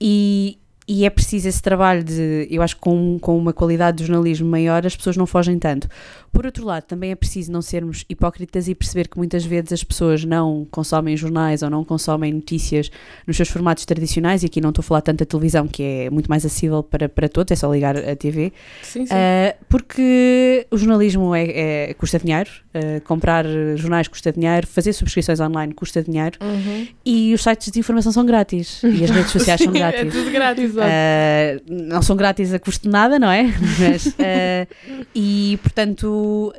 E, 0.00 0.58
e 0.86 1.04
é 1.06 1.10
preciso 1.10 1.48
esse 1.48 1.62
trabalho 1.62 2.04
de, 2.04 2.46
eu 2.50 2.62
acho 2.62 2.74
que 2.76 2.80
com, 2.82 3.18
com 3.18 3.38
uma 3.38 3.52
qualidade 3.52 3.98
de 3.98 4.04
jornalismo 4.04 4.48
maior 4.48 4.86
as 4.86 4.94
pessoas 4.94 5.16
não 5.16 5.26
fogem 5.26 5.58
tanto. 5.58 5.88
Por 6.34 6.44
outro 6.44 6.64
lado, 6.64 6.82
também 6.82 7.12
é 7.12 7.14
preciso 7.14 7.52
não 7.52 7.62
sermos 7.62 8.04
hipócritas 8.08 8.66
e 8.66 8.74
perceber 8.74 9.06
que 9.06 9.16
muitas 9.16 9.44
vezes 9.44 9.72
as 9.72 9.84
pessoas 9.84 10.24
não 10.24 10.66
consomem 10.68 11.16
jornais 11.16 11.62
ou 11.62 11.70
não 11.70 11.84
consomem 11.84 12.32
notícias 12.32 12.90
nos 13.24 13.36
seus 13.36 13.48
formatos 13.48 13.84
tradicionais, 13.84 14.42
e 14.42 14.46
aqui 14.46 14.60
não 14.60 14.70
estou 14.70 14.82
a 14.82 14.84
falar 14.84 15.00
tanto 15.00 15.20
da 15.20 15.24
televisão, 15.24 15.68
que 15.68 15.82
é 15.82 16.10
muito 16.10 16.28
mais 16.28 16.44
acessível 16.44 16.82
para, 16.82 17.08
para 17.08 17.28
todos, 17.28 17.52
é 17.52 17.56
só 17.56 17.72
ligar 17.72 17.96
a 17.96 18.16
TV, 18.16 18.52
sim, 18.82 19.06
sim. 19.06 19.14
Uh, 19.14 19.64
porque 19.68 20.66
o 20.72 20.76
jornalismo 20.76 21.34
é, 21.34 21.90
é 21.90 21.94
custa 21.94 22.18
dinheiro, 22.18 22.50
uh, 22.74 23.00
comprar 23.04 23.46
jornais 23.76 24.08
custa 24.08 24.32
dinheiro, 24.32 24.66
fazer 24.66 24.92
subscrições 24.92 25.38
online 25.38 25.72
custa 25.72 26.02
dinheiro, 26.02 26.36
uhum. 26.42 26.88
e 27.06 27.32
os 27.32 27.44
sites 27.44 27.70
de 27.70 27.78
informação 27.78 28.10
são 28.10 28.26
grátis, 28.26 28.82
e 28.82 29.04
as 29.04 29.10
redes 29.10 29.30
sociais 29.32 29.60
sim, 29.60 29.66
são 29.66 29.72
grátis. 29.72 30.00
É 30.00 30.04
tudo 30.04 30.30
grátis, 30.32 30.73
uh, 30.80 31.62
Não 31.68 32.02
são 32.02 32.16
grátis 32.16 32.52
a 32.52 32.58
custo 32.58 32.84
de 32.84 32.92
nada, 32.92 33.18
não 33.18 33.30
é? 33.30 33.44
Mas, 33.78 34.14
e, 35.14 35.58
portanto, 35.62 36.52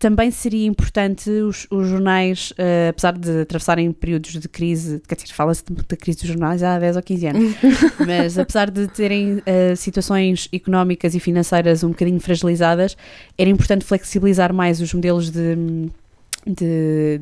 também 0.00 0.30
seria 0.30 0.66
importante 0.66 1.28
os, 1.28 1.66
os 1.70 1.86
jornais, 1.86 2.52
uh, 2.52 2.88
apesar 2.88 3.12
de 3.12 3.42
atravessarem 3.42 3.92
períodos 3.92 4.32
de 4.32 4.48
crise, 4.48 5.00
quer 5.06 5.14
dizer, 5.14 5.28
fala-se 5.34 5.62
da 5.62 5.94
crise 5.94 6.20
dos 6.20 6.28
jornais 6.28 6.62
há 6.62 6.78
10 6.78 6.96
ou 6.96 7.02
15 7.02 7.26
anos, 7.26 7.54
mas 8.06 8.38
apesar 8.38 8.70
de 8.70 8.88
terem 8.88 9.34
uh, 9.34 9.76
situações 9.76 10.48
económicas 10.54 11.14
e 11.14 11.20
financeiras 11.20 11.84
um 11.84 11.90
bocadinho 11.90 12.18
fragilizadas, 12.18 12.96
era 13.36 13.50
importante 13.50 13.84
flexibilizar 13.84 14.54
mais 14.54 14.80
os 14.80 14.94
modelos 14.94 15.30
de, 15.30 15.54
de, 16.46 17.20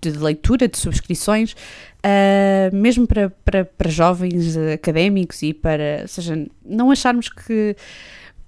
de 0.00 0.10
leitura, 0.18 0.68
de 0.68 0.78
subscrições, 0.78 1.52
uh, 1.52 2.74
mesmo 2.74 3.06
para, 3.06 3.30
para, 3.44 3.64
para 3.64 3.90
jovens 3.90 4.56
académicos 4.56 5.42
e 5.42 5.52
para, 5.52 6.00
ou 6.02 6.08
seja, 6.08 6.46
não 6.64 6.90
acharmos 6.90 7.28
que 7.28 7.76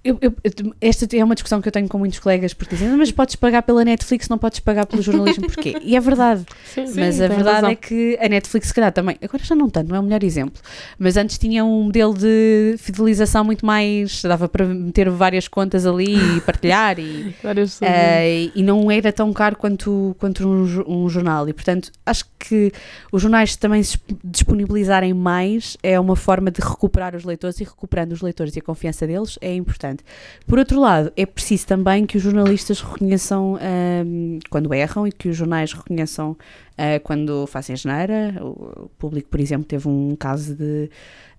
eu, 0.05 0.19
eu, 0.21 0.35
esta 0.81 1.07
é 1.17 1.23
uma 1.23 1.35
discussão 1.35 1.63
que 1.63 1.69
eu 1.69 1.73
tenho 1.73 1.89
com 1.89 1.97
muitos 1.97 2.19
colegas 2.19 2.53
porque 2.53 2.75
dizem, 2.75 2.97
mas 2.97 3.13
podes 3.13 3.37
pagar 3.37 3.63
pela 3.63 3.85
Netflix, 3.85 4.29
não 4.29 4.37
podes 4.37 4.59
pagar 4.59 4.85
pelo 4.87 5.01
jornalismo, 5.01 5.47
porquê? 5.47 5.77
E 5.83 5.97
é 5.97 6.01
verdade, 6.01 6.45
sim, 6.65 6.85
mas 6.95 7.17
sim, 7.17 7.25
a 7.25 7.29
verdade 7.29 7.55
razão. 7.57 7.71
é 7.71 7.75
que 7.75 8.19
a 8.21 8.29
Netflix, 8.29 8.69
se 8.69 8.75
calhar 8.75 8.93
também, 8.93 9.17
agora 9.23 9.43
já 9.43 9.55
não 9.55 9.69
tanto, 9.69 9.89
não 9.89 9.97
é 9.97 10.01
o 10.01 10.03
melhor 10.03 10.23
exemplo, 10.23 10.61
mas 10.99 11.17
antes 11.17 11.39
tinha 11.39 11.65
um 11.65 11.85
modelo 11.85 12.15
de 12.15 12.77
fidelização 12.79 13.45
muito 13.45 13.65
mais, 13.65 14.23
dava 14.23 14.49
para 14.49 14.65
meter 14.67 15.09
várias 15.11 15.49
contas 15.49 15.87
ali 15.87 16.17
e 16.17 16.41
partilhar 16.43 16.99
e, 16.99 17.35
uh, 17.45 18.53
e 18.55 18.63
não 18.63 18.91
era 18.91 19.13
tão 19.13 19.33
caro 19.33 19.57
quanto, 19.57 20.17
quanto 20.19 20.47
um, 20.49 21.05
um 21.05 21.09
jornal. 21.09 21.49
E 21.49 21.53
portanto 21.53 21.91
acho 22.07 22.25
que 22.39 22.73
os 23.11 23.23
jornais 23.23 23.57
também 23.57 23.83
se 23.83 23.99
disponibilizarem 24.25 25.13
mais 25.15 25.77
é 25.83 25.99
uma 25.99 26.17
forma 26.17 26.51
de 26.51 26.61
recuperar 26.61 27.15
os 27.15 27.25
leitores 27.25 27.61
e 27.61 27.65
recuperando 27.65 28.13
os 28.13 28.21
leitores 28.21 28.57
e 28.57 28.59
a 28.59 28.63
confiança 28.63 29.07
deles 29.07 29.39
é 29.41 29.55
importante 29.55 29.92
importante. 29.93 30.05
Por 30.47 30.59
outro 30.59 30.81
lado, 30.81 31.13
é 31.17 31.27
preciso 31.27 31.67
também 31.67 32.07
que 32.07 32.17
os 32.17 32.23
jornalistas 32.23 32.81
reconheçam 32.81 33.59
um, 34.05 34.39
quando 34.51 34.73
erram 34.75 35.07
e 35.07 35.13
que 35.13 35.29
os 35.29 35.37
jornais 35.37 35.73
reconheçam 35.73 36.33
uh, 36.33 37.01
quando 37.03 37.47
fazem 37.47 37.77
geneira. 37.77 38.35
O, 38.41 38.91
público, 38.99 39.29
por 39.29 39.41
exemplo, 39.41 39.65
teve 39.65 39.89
um 39.89 40.17
caso 40.17 40.55
de, 40.55 40.91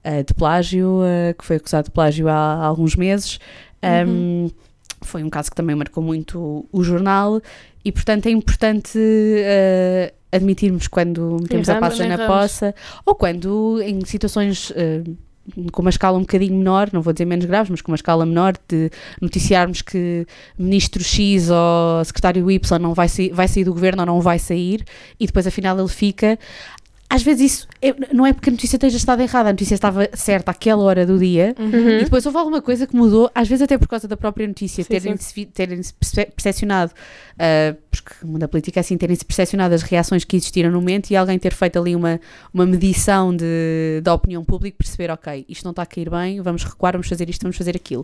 uh, 0.06 0.24
de 0.26 0.34
plágio, 0.34 1.02
uh, 1.02 1.34
que 1.38 1.44
foi 1.44 1.58
acusado 1.58 1.86
de 1.86 1.92
plágio 1.92 2.28
há, 2.28 2.34
há 2.34 2.66
alguns 2.66 2.96
meses. 2.96 3.40
Um, 3.84 4.10
uhum. 4.10 4.52
Foi 5.02 5.24
um 5.24 5.30
caso 5.30 5.50
que 5.50 5.56
também 5.56 5.76
marcou 5.76 6.02
muito 6.02 6.66
o 6.72 6.84
jornal 6.84 7.42
e, 7.84 7.92
portanto, 7.92 8.28
é 8.28 8.32
importante 8.32 8.98
admitirmos 10.32 10.88
quando 10.88 11.40
metemos 11.42 11.68
a 11.68 11.78
passa 11.78 12.08
na 12.08 12.26
poça 12.26 12.74
ou 13.06 13.14
quando 13.14 13.82
em 13.82 14.06
situações 14.06 14.72
com 15.72 15.82
uma 15.82 15.90
escala 15.90 16.18
um 16.18 16.22
bocadinho 16.22 16.56
menor, 16.56 16.90
não 16.94 17.02
vou 17.02 17.14
dizer 17.14 17.26
menos 17.26 17.46
graves, 17.46 17.70
mas 17.70 17.82
com 17.82 17.92
uma 17.92 17.96
escala 17.96 18.26
menor, 18.26 18.54
de 18.68 18.90
noticiarmos 19.22 19.82
que 19.82 20.26
ministro 20.58 21.04
X 21.04 21.50
ou 21.50 22.04
secretário 22.06 22.50
Y 22.50 22.80
não 22.80 22.94
vai, 22.94 23.08
vai 23.32 23.48
sair 23.48 23.64
do 23.64 23.74
governo 23.74 24.02
ou 24.02 24.06
não 24.06 24.22
vai 24.22 24.40
sair, 24.40 24.84
e 25.20 25.26
depois 25.26 25.46
afinal 25.46 25.78
ele 25.78 25.90
fica 25.90 26.40
às 27.14 27.22
vezes 27.22 27.52
isso 27.52 27.68
é, 27.80 27.94
não 28.12 28.26
é 28.26 28.34
porque 28.34 28.50
a 28.50 28.52
notícia 28.52 28.76
esteja 28.76 28.98
estado 28.98 29.22
errada, 29.22 29.50
a 29.50 29.54
notícia 29.54 29.76
estava 29.76 30.10
certa 30.14 30.50
àquela 30.50 30.82
hora 30.82 31.06
do 31.06 31.20
dia 31.20 31.54
uhum. 31.60 32.00
e 32.00 32.04
depois 32.06 32.26
houve 32.26 32.40
alguma 32.40 32.60
coisa 32.60 32.88
que 32.88 32.96
mudou, 32.96 33.30
às 33.36 33.48
vezes 33.48 33.62
até 33.62 33.78
por 33.78 33.88
causa 33.88 34.08
da 34.08 34.18
própria 34.18 34.48
notícia, 34.48 34.84
terem-se 34.84 35.46
terem 35.46 35.80
percepcionado, 36.36 36.92
uh, 36.92 37.78
porque 37.92 38.14
o 38.24 38.28
mundo 38.28 38.40
da 38.40 38.48
política 38.48 38.80
é 38.80 38.82
assim, 38.82 38.98
terem-se 38.98 39.24
percepcionado 39.24 39.76
as 39.76 39.84
reações 39.84 40.24
que 40.24 40.36
existiram 40.36 40.72
no 40.72 40.80
momento 40.80 41.12
e 41.12 41.16
alguém 41.16 41.38
ter 41.38 41.54
feito 41.54 41.78
ali 41.78 41.96
uma, 41.96 42.20
uma 42.52 42.66
medição 42.66 43.36
de, 43.36 44.02
da 44.02 44.12
opinião 44.12 44.44
pública, 44.44 44.76
perceber, 44.80 45.12
ok, 45.12 45.46
isto 45.48 45.64
não 45.66 45.70
está 45.70 45.84
a 45.84 45.86
cair 45.86 46.10
bem, 46.10 46.42
vamos 46.42 46.64
recuar, 46.64 46.94
vamos 46.94 47.08
fazer 47.08 47.30
isto, 47.30 47.44
vamos 47.44 47.58
fazer 47.58 47.76
aquilo. 47.76 48.04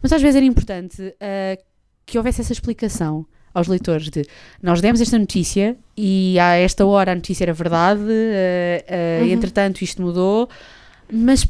Mas 0.00 0.12
às 0.12 0.22
vezes 0.22 0.36
era 0.36 0.46
importante 0.46 1.02
uh, 1.02 1.64
que 2.06 2.16
houvesse 2.16 2.42
essa 2.42 2.52
explicação 2.52 3.26
aos 3.56 3.68
leitores 3.68 4.10
de 4.10 4.26
nós 4.62 4.82
demos 4.82 5.00
esta 5.00 5.18
notícia 5.18 5.76
e 5.96 6.38
a 6.38 6.56
esta 6.56 6.84
hora 6.84 7.12
a 7.12 7.14
notícia 7.14 7.44
era 7.44 7.54
verdade, 7.54 8.02
uh, 8.02 8.04
uh, 8.04 9.24
uhum. 9.24 9.30
entretanto 9.30 9.82
isto 9.82 10.02
mudou, 10.02 10.46
mas 11.10 11.48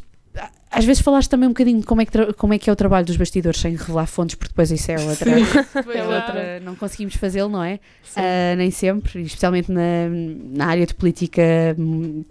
às 0.71 0.85
vezes 0.85 1.03
falaste 1.03 1.29
também 1.29 1.49
um 1.49 1.53
bocadinho 1.53 1.81
de 1.81 1.87
como 1.87 2.03
é, 2.03 2.07
que 2.07 2.33
como 2.35 2.55
é 2.55 2.59
que 2.59 2.71
é 2.71 2.73
o 2.73 2.77
trabalho 2.77 3.05
dos 3.05 3.17
bastidores 3.17 3.59
sem 3.59 3.75
revelar 3.75 4.07
fontes, 4.07 4.37
porque 4.37 4.51
depois 4.51 4.71
isso 4.71 4.93
é 4.93 4.97
outra. 5.03 5.31
é 5.31 6.05
outra 6.05 6.61
não 6.61 6.77
conseguimos 6.77 7.17
fazê-lo, 7.17 7.49
não 7.49 7.65
é? 7.65 7.81
Uh, 8.17 8.57
nem 8.57 8.71
sempre, 8.71 9.23
especialmente 9.23 9.73
na, 9.73 10.09
na 10.55 10.67
área 10.67 10.87
de 10.87 10.95
política, 10.95 11.43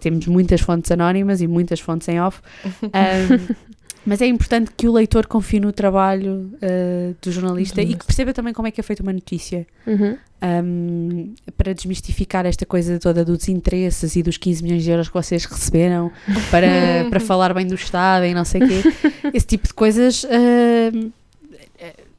temos 0.00 0.26
muitas 0.26 0.60
fontes 0.62 0.90
anónimas 0.90 1.42
e 1.42 1.46
muitas 1.46 1.80
fontes 1.80 2.08
em 2.08 2.20
off. 2.20 2.40
Um, 2.86 3.54
Mas 4.06 4.22
é 4.22 4.26
importante 4.26 4.70
que 4.76 4.88
o 4.88 4.92
leitor 4.92 5.26
confie 5.26 5.58
no 5.58 5.72
trabalho 5.72 6.50
uh, 6.54 7.16
do 7.20 7.32
jornalista 7.32 7.82
e 7.82 7.94
que 7.94 8.06
perceba 8.06 8.32
também 8.32 8.54
como 8.54 8.68
é 8.68 8.70
que 8.70 8.80
é 8.80 8.82
feita 8.82 9.02
uma 9.02 9.12
notícia. 9.12 9.66
Uhum. 9.86 10.16
Um, 10.42 11.34
para 11.56 11.72
desmistificar 11.72 12.44
esta 12.46 12.64
coisa 12.66 12.98
toda 13.00 13.24
dos 13.24 13.48
interesses 13.48 14.16
e 14.16 14.22
dos 14.22 14.36
15 14.36 14.62
milhões 14.62 14.84
de 14.84 14.90
euros 14.90 15.08
que 15.08 15.14
vocês 15.14 15.44
receberam 15.46 16.12
para, 16.50 17.06
para 17.10 17.18
falar 17.18 17.54
bem 17.54 17.66
do 17.66 17.74
Estado 17.74 18.26
e 18.26 18.34
não 18.34 18.44
sei 18.44 18.62
o 18.62 18.68
quê. 18.68 18.82
Esse 19.34 19.46
tipo 19.46 19.66
de 19.66 19.74
coisas. 19.74 20.24
Uh, 20.24 21.10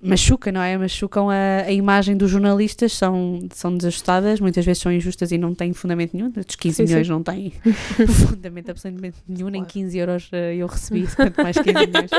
machuca, 0.07 0.51
não 0.51 0.61
é? 0.61 0.77
Machucam 0.77 1.29
a, 1.29 1.63
a 1.67 1.71
imagem 1.71 2.15
dos 2.15 2.29
jornalistas, 2.31 2.93
são, 2.93 3.39
são 3.53 3.75
desajustadas, 3.75 4.39
muitas 4.39 4.65
vezes 4.65 4.81
são 4.81 4.91
injustas 4.91 5.31
e 5.31 5.37
não 5.37 5.53
têm 5.53 5.73
fundamento 5.73 6.15
nenhum. 6.15 6.29
Dos 6.29 6.55
15 6.55 6.75
sim, 6.75 6.83
milhões 6.83 7.07
sim. 7.07 7.13
não 7.13 7.23
têm 7.23 7.53
fundamento 8.27 8.71
absolutamente 8.71 9.17
nenhum, 9.27 9.49
nem 9.49 9.63
15 9.63 9.97
euros 9.97 10.29
uh, 10.31 10.35
eu 10.35 10.67
recebi, 10.67 11.07
quanto 11.15 11.41
mais 11.41 11.57
15 11.57 11.87
milhões. 11.87 12.11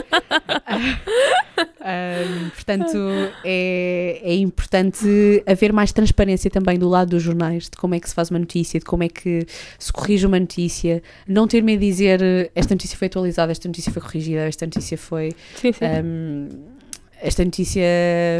um, 1.81 2.51
portanto, 2.55 2.98
é, 3.44 4.20
é 4.22 4.35
importante 4.37 5.42
haver 5.46 5.72
mais 5.72 5.92
transparência 5.92 6.51
também 6.51 6.79
do 6.79 6.88
lado 6.88 7.11
dos 7.11 7.22
jornais, 7.22 7.64
de 7.64 7.77
como 7.77 7.94
é 7.94 8.01
que 8.01 8.09
se 8.09 8.14
faz 8.14 8.31
uma 8.31 8.38
notícia, 8.38 8.79
de 8.79 8.87
como 8.87 9.03
é 9.03 9.09
que 9.09 9.46
se 9.79 9.92
corrige 9.92 10.27
uma 10.27 10.38
notícia, 10.38 11.03
não 11.27 11.46
ter 11.46 11.62
medo 11.62 11.81
de 11.81 11.87
dizer 11.87 12.51
esta 12.55 12.74
notícia 12.74 12.96
foi 12.96 13.07
atualizada, 13.07 13.53
esta 13.53 13.68
notícia 13.68 13.92
foi 13.92 14.03
corrigida, 14.03 14.40
esta 14.40 14.66
notícia 14.66 14.98
foi. 14.98 15.33
Sim, 15.57 15.72
sim. 15.72 15.85
Um, 16.05 16.78
esta 17.20 17.44
notícia 17.44 17.85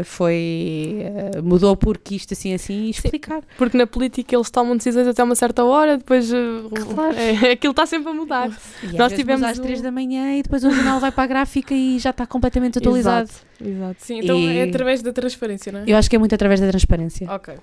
foi 0.05 0.97
uh, 1.35 1.43
mudou 1.43 1.75
porque 1.75 2.15
isto 2.15 2.33
assim 2.33 2.53
assim 2.53 2.85
e 2.85 2.89
explicar. 2.89 3.41
Sim, 3.41 3.47
porque 3.57 3.77
na 3.77 3.85
política 3.85 4.35
eles 4.35 4.49
tomam 4.49 4.77
decisões 4.77 5.07
até 5.07 5.23
uma 5.23 5.35
certa 5.35 5.63
hora, 5.63 5.97
depois 5.97 6.31
uh, 6.31 6.69
claro. 6.93 7.15
é, 7.15 7.51
aquilo 7.53 7.71
está 7.71 7.85
sempre 7.85 8.09
a 8.09 8.13
mudar. 8.13 8.49
E 8.83 8.97
Nós 8.97 9.13
tivemos 9.13 9.43
às 9.43 9.59
três 9.59 9.81
da 9.81 9.91
manhã 9.91 10.37
e 10.37 10.43
depois 10.43 10.63
o 10.63 10.71
jornal 10.71 10.99
vai 10.99 11.11
para 11.11 11.23
a 11.23 11.27
gráfica 11.27 11.73
e 11.73 11.99
já 11.99 12.11
está 12.11 12.25
completamente 12.25 12.77
atualizado. 12.77 13.29
Exato. 13.29 13.69
Exato. 13.69 13.95
Sim, 13.99 14.19
então 14.19 14.37
e 14.37 14.57
é 14.57 14.63
através 14.63 15.01
da 15.01 15.11
transparência, 15.11 15.71
não 15.71 15.81
é? 15.81 15.83
Eu 15.85 15.97
acho 15.97 16.09
que 16.09 16.15
é 16.15 16.19
muito 16.19 16.33
através 16.33 16.59
da 16.59 16.67
transparência. 16.69 17.29
Ok. 17.29 17.55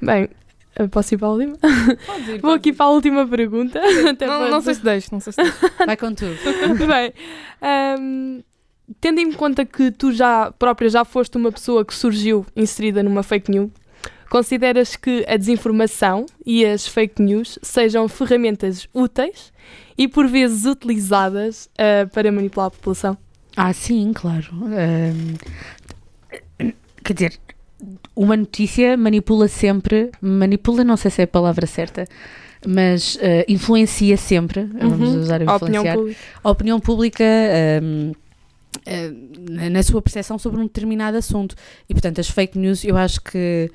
Bem, 0.00 0.28
Posso 0.90 1.14
ir 1.14 1.18
para 1.18 1.26
a 1.26 1.30
última? 1.32 1.58
Pode 2.06 2.30
ir, 2.30 2.40
Vou 2.40 2.52
aqui 2.52 2.68
ir 2.70 2.72
para 2.72 2.86
a 2.86 2.90
última 2.90 3.26
pergunta. 3.26 3.80
não, 4.20 4.48
não 4.48 4.60
sei 4.60 4.74
se 4.74 4.84
deixo, 4.84 5.08
não 5.12 5.20
sei 5.20 5.32
se 5.32 5.42
deixo. 5.42 5.58
Vai 5.84 5.96
com 5.96 6.14
tudo. 6.14 6.36
Bem, 6.86 7.12
um, 7.98 8.40
tendo 9.00 9.20
em 9.20 9.32
conta 9.32 9.64
que 9.64 9.90
tu 9.90 10.12
já 10.12 10.50
própria 10.58 10.88
já 10.88 11.04
foste 11.04 11.36
uma 11.36 11.52
pessoa 11.52 11.84
que 11.84 11.94
surgiu 11.94 12.46
inserida 12.56 13.02
numa 13.02 13.22
fake 13.22 13.50
news, 13.50 13.70
consideras 14.30 14.96
que 14.96 15.24
a 15.28 15.36
desinformação 15.36 16.26
e 16.44 16.64
as 16.64 16.86
fake 16.86 17.20
news 17.20 17.58
sejam 17.62 18.08
ferramentas 18.08 18.88
úteis 18.94 19.52
e 19.98 20.08
por 20.08 20.26
vezes 20.26 20.64
utilizadas 20.64 21.68
uh, 21.74 22.08
para 22.10 22.32
manipular 22.32 22.68
a 22.68 22.70
população? 22.70 23.18
Ah, 23.56 23.72
sim, 23.72 24.12
claro. 24.14 24.48
quer 27.02 27.14
dizer, 27.14 27.40
uma 28.14 28.36
notícia 28.36 28.96
manipula 28.96 29.48
sempre, 29.48 30.10
manipula, 30.20 30.84
não 30.84 30.96
sei 30.96 31.10
se 31.10 31.20
é 31.20 31.24
a 31.24 31.28
palavra 31.28 31.66
certa, 31.66 32.06
mas 32.66 33.16
uh, 33.16 33.44
influencia 33.48 34.16
sempre, 34.16 34.60
uhum. 34.60 34.90
vamos 34.90 35.14
usar 35.14 35.40
a 35.40 35.44
influenciar, 35.44 35.52
a 35.52 35.56
opinião 35.56 35.94
pública, 35.94 36.20
a 36.42 36.50
opinião 36.50 36.80
pública 36.80 37.24
um, 37.82 38.12
na 39.70 39.82
sua 39.82 40.00
percepção 40.00 40.38
sobre 40.38 40.60
um 40.60 40.64
determinado 40.64 41.16
assunto. 41.16 41.54
E, 41.88 41.94
portanto, 41.94 42.20
as 42.20 42.28
fake 42.28 42.58
news, 42.58 42.84
eu 42.84 42.96
acho 42.96 43.20
que 43.20 43.70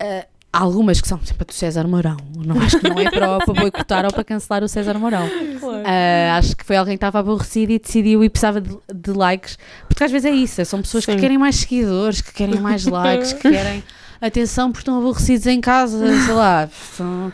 uh, 0.00 0.26
há 0.52 0.58
algumas 0.58 1.00
que 1.00 1.08
são 1.08 1.18
sempre 1.24 1.46
do 1.46 1.52
César 1.52 1.86
Mourão. 1.86 2.16
Não 2.36 2.60
acho 2.60 2.78
que 2.78 2.88
não 2.88 2.98
é 2.98 3.10
para, 3.10 3.38
para 3.38 3.54
boicotar 3.54 4.04
ou 4.04 4.12
para 4.12 4.24
cancelar 4.24 4.62
o 4.62 4.68
César 4.68 4.98
Mourão. 4.98 5.28
Claro. 5.58 5.82
Uh, 5.82 6.38
acho 6.38 6.56
que 6.56 6.64
foi 6.64 6.76
alguém 6.76 6.94
que 6.94 6.98
estava 6.98 7.20
aborrecido 7.20 7.72
e 7.72 7.78
decidiu 7.78 8.22
e 8.22 8.28
precisava 8.28 8.60
de, 8.60 8.76
de 8.94 9.12
likes. 9.12 9.58
Porque 9.88 10.04
às 10.04 10.10
vezes 10.10 10.30
é 10.30 10.34
isso, 10.34 10.64
são 10.64 10.82
pessoas 10.82 11.04
Sim. 11.04 11.14
que 11.14 11.20
querem 11.20 11.38
mais 11.38 11.56
seguidores, 11.56 12.20
que 12.20 12.32
querem 12.32 12.60
mais 12.60 12.84
likes, 12.86 13.32
que 13.32 13.50
querem 13.50 13.82
atenção 14.20 14.70
porque 14.70 14.82
estão 14.82 14.98
aborrecidos 14.98 15.46
em 15.46 15.60
casa, 15.60 15.98
sei 16.24 16.34
lá. 16.34 16.68
São... 16.96 17.32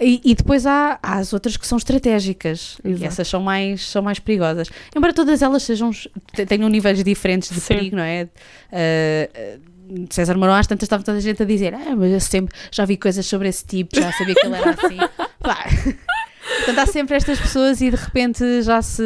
E, 0.00 0.20
e, 0.24 0.34
depois 0.34 0.66
há, 0.66 0.98
há, 1.02 1.18
as 1.18 1.32
outras 1.32 1.56
que 1.56 1.66
são 1.66 1.78
estratégicas 1.78 2.78
Exato. 2.84 3.02
e 3.02 3.06
essas 3.06 3.28
são 3.28 3.40
mais, 3.40 3.88
são 3.88 4.02
mais 4.02 4.18
perigosas. 4.18 4.68
Embora 4.94 5.12
todas 5.12 5.42
elas 5.42 5.62
sejam, 5.62 5.90
tenham 6.46 6.68
níveis 6.68 7.02
diferentes 7.02 7.50
de 7.50 7.60
Sim. 7.60 7.74
perigo, 7.74 7.96
não 7.96 8.02
é? 8.02 8.28
Uh, 8.72 9.60
César 10.10 10.36
Mourão 10.36 10.54
às 10.54 10.66
tantas 10.66 10.84
estava 10.84 11.02
toda 11.02 11.18
a 11.18 11.20
gente 11.20 11.42
a 11.42 11.46
dizer 11.46 11.72
ah, 11.74 11.96
mas 11.96 12.12
eu 12.12 12.20
sempre 12.20 12.54
já 12.70 12.84
vi 12.84 12.96
coisas 12.96 13.24
sobre 13.24 13.48
esse 13.48 13.64
tipo, 13.64 13.96
já 13.98 14.12
sabia 14.12 14.34
que 14.34 14.46
ele 14.46 14.54
era 14.54 14.70
assim. 14.70 14.98
Pá. 15.40 15.64
Portanto, 16.56 16.78
há 16.78 16.86
sempre 16.86 17.16
estas 17.16 17.40
pessoas 17.40 17.80
e 17.80 17.90
de 17.90 17.96
repente 17.96 18.62
já 18.62 18.80
se, 18.82 19.02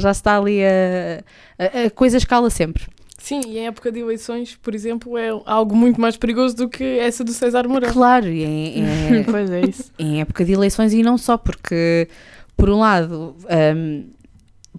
já 0.00 0.12
se 0.12 0.20
está 0.20 0.36
ali 0.36 0.60
a, 0.64 1.22
a, 1.58 1.86
a 1.86 1.90
coisa 1.90 2.16
escala 2.16 2.50
sempre. 2.50 2.84
Sim, 3.18 3.40
e 3.46 3.58
em 3.58 3.66
época 3.66 3.90
de 3.90 3.98
eleições, 3.98 4.56
por 4.56 4.74
exemplo, 4.74 5.18
é 5.18 5.28
algo 5.44 5.76
muito 5.76 6.00
mais 6.00 6.16
perigoso 6.16 6.54
do 6.56 6.68
que 6.68 6.84
essa 6.84 7.24
do 7.24 7.32
César 7.32 7.68
Mourão. 7.68 7.92
Claro, 7.92 8.26
é, 8.26 8.78
é, 8.78 9.24
pois 9.28 9.50
é 9.50 9.60
isso. 9.62 9.92
Em 9.98 10.20
época 10.20 10.44
de 10.44 10.52
eleições 10.52 10.92
e 10.92 11.02
não 11.02 11.18
só, 11.18 11.36
porque, 11.36 12.08
por 12.56 12.70
um 12.70 12.78
lado, 12.78 13.34
um, 13.76 14.04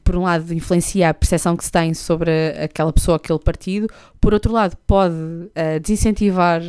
por 0.10 0.18
um 0.18 0.24
lado, 0.24 0.52
influencia 0.56 1.08
a 1.08 1.14
percepção 1.14 1.56
que 1.56 1.64
se 1.64 1.72
tem 1.72 1.94
sobre 1.94 2.32
aquela 2.64 2.92
pessoa, 2.92 3.18
aquele 3.18 3.38
partido, 3.38 3.88
por 4.20 4.34
outro 4.34 4.52
lado, 4.52 4.76
pode 4.88 5.14
uh, 5.14 5.80
desincentivar 5.80 6.64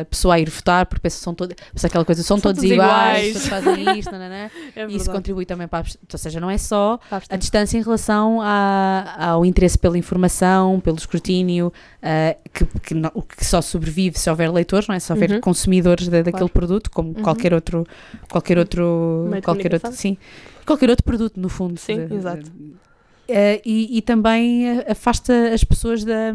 a 0.00 0.04
pessoa 0.04 0.34
a 0.34 0.40
ir 0.40 0.50
votar, 0.50 0.84
porque 0.84 1.00
pensa, 1.00 1.18
são 1.18 1.32
todos, 1.32 1.54
aquela 1.80 2.04
coisa, 2.04 2.24
são, 2.24 2.38
são 2.38 2.42
todos, 2.42 2.60
todos 2.60 2.72
iguais, 2.72 3.34
todos 3.34 3.48
fazem 3.48 3.98
isto, 4.00 4.10
não, 4.10 4.18
não, 4.18 4.28
não. 4.28 4.34
É 4.34 4.86
isso 4.90 5.08
contribui 5.12 5.46
também 5.46 5.68
para 5.68 5.86
a, 5.86 5.90
ou 6.12 6.18
seja, 6.18 6.40
não 6.40 6.50
é 6.50 6.58
só 6.58 6.98
a 7.30 7.36
distância 7.36 7.78
em 7.78 7.82
relação 7.82 8.40
a, 8.42 9.26
ao 9.26 9.46
interesse 9.46 9.78
pela 9.78 9.96
informação, 9.96 10.80
pelo 10.80 10.96
escrutínio, 10.96 11.68
uh, 11.68 12.50
que, 12.52 12.64
que, 12.80 12.94
não, 12.94 13.10
que, 13.10 13.44
só 13.44 13.62
sobrevive 13.62 14.18
se 14.18 14.28
houver 14.28 14.50
leitores, 14.50 14.88
não 14.88 14.96
é? 14.96 14.98
Se 14.98 15.12
houver 15.12 15.30
uhum. 15.30 15.40
consumidores 15.40 16.06
de, 16.06 16.10
daquele 16.10 16.32
claro. 16.32 16.48
produto, 16.48 16.90
como 16.90 17.10
uhum. 17.10 17.22
qualquer 17.22 17.54
outro, 17.54 17.86
qualquer 18.28 18.58
outro, 18.58 19.30
qualquer 19.44 19.72
outro, 19.72 19.92
sim 19.92 20.18
qualquer 20.64 20.90
outro 20.90 21.04
produto, 21.04 21.38
no 21.38 21.48
fundo. 21.48 21.78
Sim, 21.78 22.06
de, 22.06 22.14
exato. 22.14 22.50
Uh, 22.50 23.60
e, 23.64 23.98
e, 23.98 24.02
também 24.02 24.80
afasta 24.80 25.54
as 25.54 25.62
pessoas 25.64 26.04
da, 26.04 26.34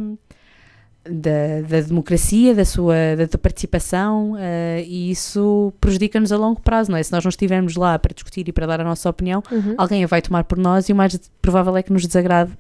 da, 1.04 1.62
da 1.68 1.82
democracia, 1.82 2.56
da 2.56 2.66
sua 2.66 2.96
da, 3.30 3.38
participação, 3.38 4.34
uh, 4.34 4.38
e 4.86 5.12
isso 5.12 5.74
prejudica-nos 5.80 6.32
a 6.32 6.38
longo 6.38 6.62
prazo, 6.62 6.92
não 6.92 6.98
é? 6.98 7.04
Se 7.04 7.12
nós 7.12 7.24
não 7.24 7.30
estivermos 7.30 7.76
lá 7.76 8.00
para 8.00 8.14
discutir 8.14 8.48
e 8.48 8.52
para 8.52 8.66
dar 8.66 8.82
a 8.82 8.84
nossa 8.84 9.10
opinião, 9.10 9.44
uhum. 9.52 9.76
alguém 9.78 10.04
a 10.04 10.08
vai 10.08 10.22
tomar 10.22 10.44
por 10.44 10.58
nós 10.58 10.90
e 10.90 10.94
o 10.94 10.96
mais 10.96 11.18
provável 11.42 11.76
é 11.78 11.84
que 11.84 11.92
nos 11.92 12.06
desagrade. 12.06 12.52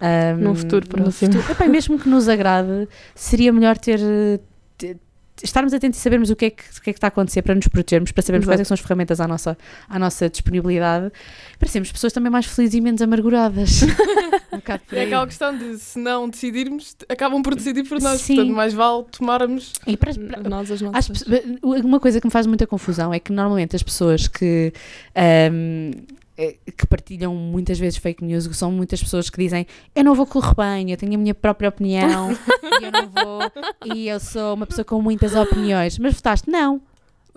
Um, 0.00 0.06
ehm, 0.06 0.36
no 0.40 0.54
futuro 0.54 0.86
próximo. 0.86 1.32
Futuro. 1.32 1.52
Epá, 1.52 1.66
mesmo 1.66 1.98
que 1.98 2.08
nos 2.08 2.28
agrade, 2.28 2.88
seria 3.14 3.52
melhor 3.52 3.76
ter 3.78 4.00
estarmos 5.42 5.72
atentos 5.72 5.98
e 5.98 6.02
sabermos 6.02 6.30
o 6.30 6.36
que, 6.36 6.46
é 6.46 6.50
que, 6.50 6.62
o 6.62 6.82
que 6.82 6.90
é 6.90 6.92
que 6.92 6.98
está 6.98 7.06
a 7.06 7.08
acontecer 7.08 7.42
para 7.42 7.54
nos 7.54 7.68
protegermos, 7.68 8.12
para 8.12 8.22
sabermos 8.22 8.44
Exato. 8.44 8.56
quais 8.56 8.60
é 8.60 8.64
são 8.64 8.74
as 8.74 8.80
ferramentas 8.80 9.20
à 9.20 9.28
nossa, 9.28 9.58
à 9.88 9.98
nossa 9.98 10.28
disponibilidade, 10.28 11.12
para 11.58 11.68
sermos 11.68 11.90
pessoas 11.92 12.12
também 12.12 12.30
mais 12.30 12.46
felizes 12.46 12.74
e 12.74 12.80
menos 12.80 13.02
amarguradas. 13.02 13.82
um 14.52 14.96
é 14.96 15.04
aquela 15.04 15.26
questão 15.26 15.56
de 15.56 15.78
se 15.78 15.98
não 15.98 16.28
decidirmos, 16.28 16.96
acabam 17.08 17.42
por 17.42 17.54
decidir 17.54 17.84
por 17.84 18.00
nós, 18.00 18.20
Sim. 18.20 18.36
portanto 18.36 18.54
mais 18.54 18.74
vale 18.74 19.04
tomarmos 19.10 19.72
e 19.86 19.96
para, 19.96 20.14
para, 20.14 20.48
nós 20.48 20.70
as 20.70 20.80
nossas. 20.80 21.22
As, 21.22 21.84
uma 21.84 22.00
coisa 22.00 22.20
que 22.20 22.26
me 22.26 22.30
faz 22.30 22.46
muita 22.46 22.66
confusão 22.66 23.12
é 23.12 23.18
que 23.18 23.32
normalmente 23.32 23.76
as 23.76 23.82
pessoas 23.82 24.28
que 24.28 24.72
um, 25.52 25.90
é, 25.94 26.17
que 26.76 26.86
partilham 26.86 27.34
muitas 27.34 27.78
vezes 27.78 27.98
fake 27.98 28.24
news, 28.24 28.44
são 28.56 28.70
muitas 28.70 29.02
pessoas 29.02 29.28
que 29.28 29.38
dizem 29.42 29.66
eu 29.94 30.04
não 30.04 30.14
vou 30.14 30.26
correr 30.26 30.54
bem, 30.54 30.90
eu 30.90 30.96
tenho 30.96 31.14
a 31.14 31.18
minha 31.18 31.34
própria 31.34 31.68
opinião 31.68 32.30
e 32.30 32.84
eu 32.84 32.92
não 32.92 33.08
vou, 33.08 33.94
e 33.94 34.08
eu 34.08 34.20
sou 34.20 34.54
uma 34.54 34.66
pessoa 34.66 34.84
com 34.84 35.02
muitas 35.02 35.34
opiniões, 35.34 35.98
mas 35.98 36.14
votaste? 36.14 36.48
Não. 36.48 36.80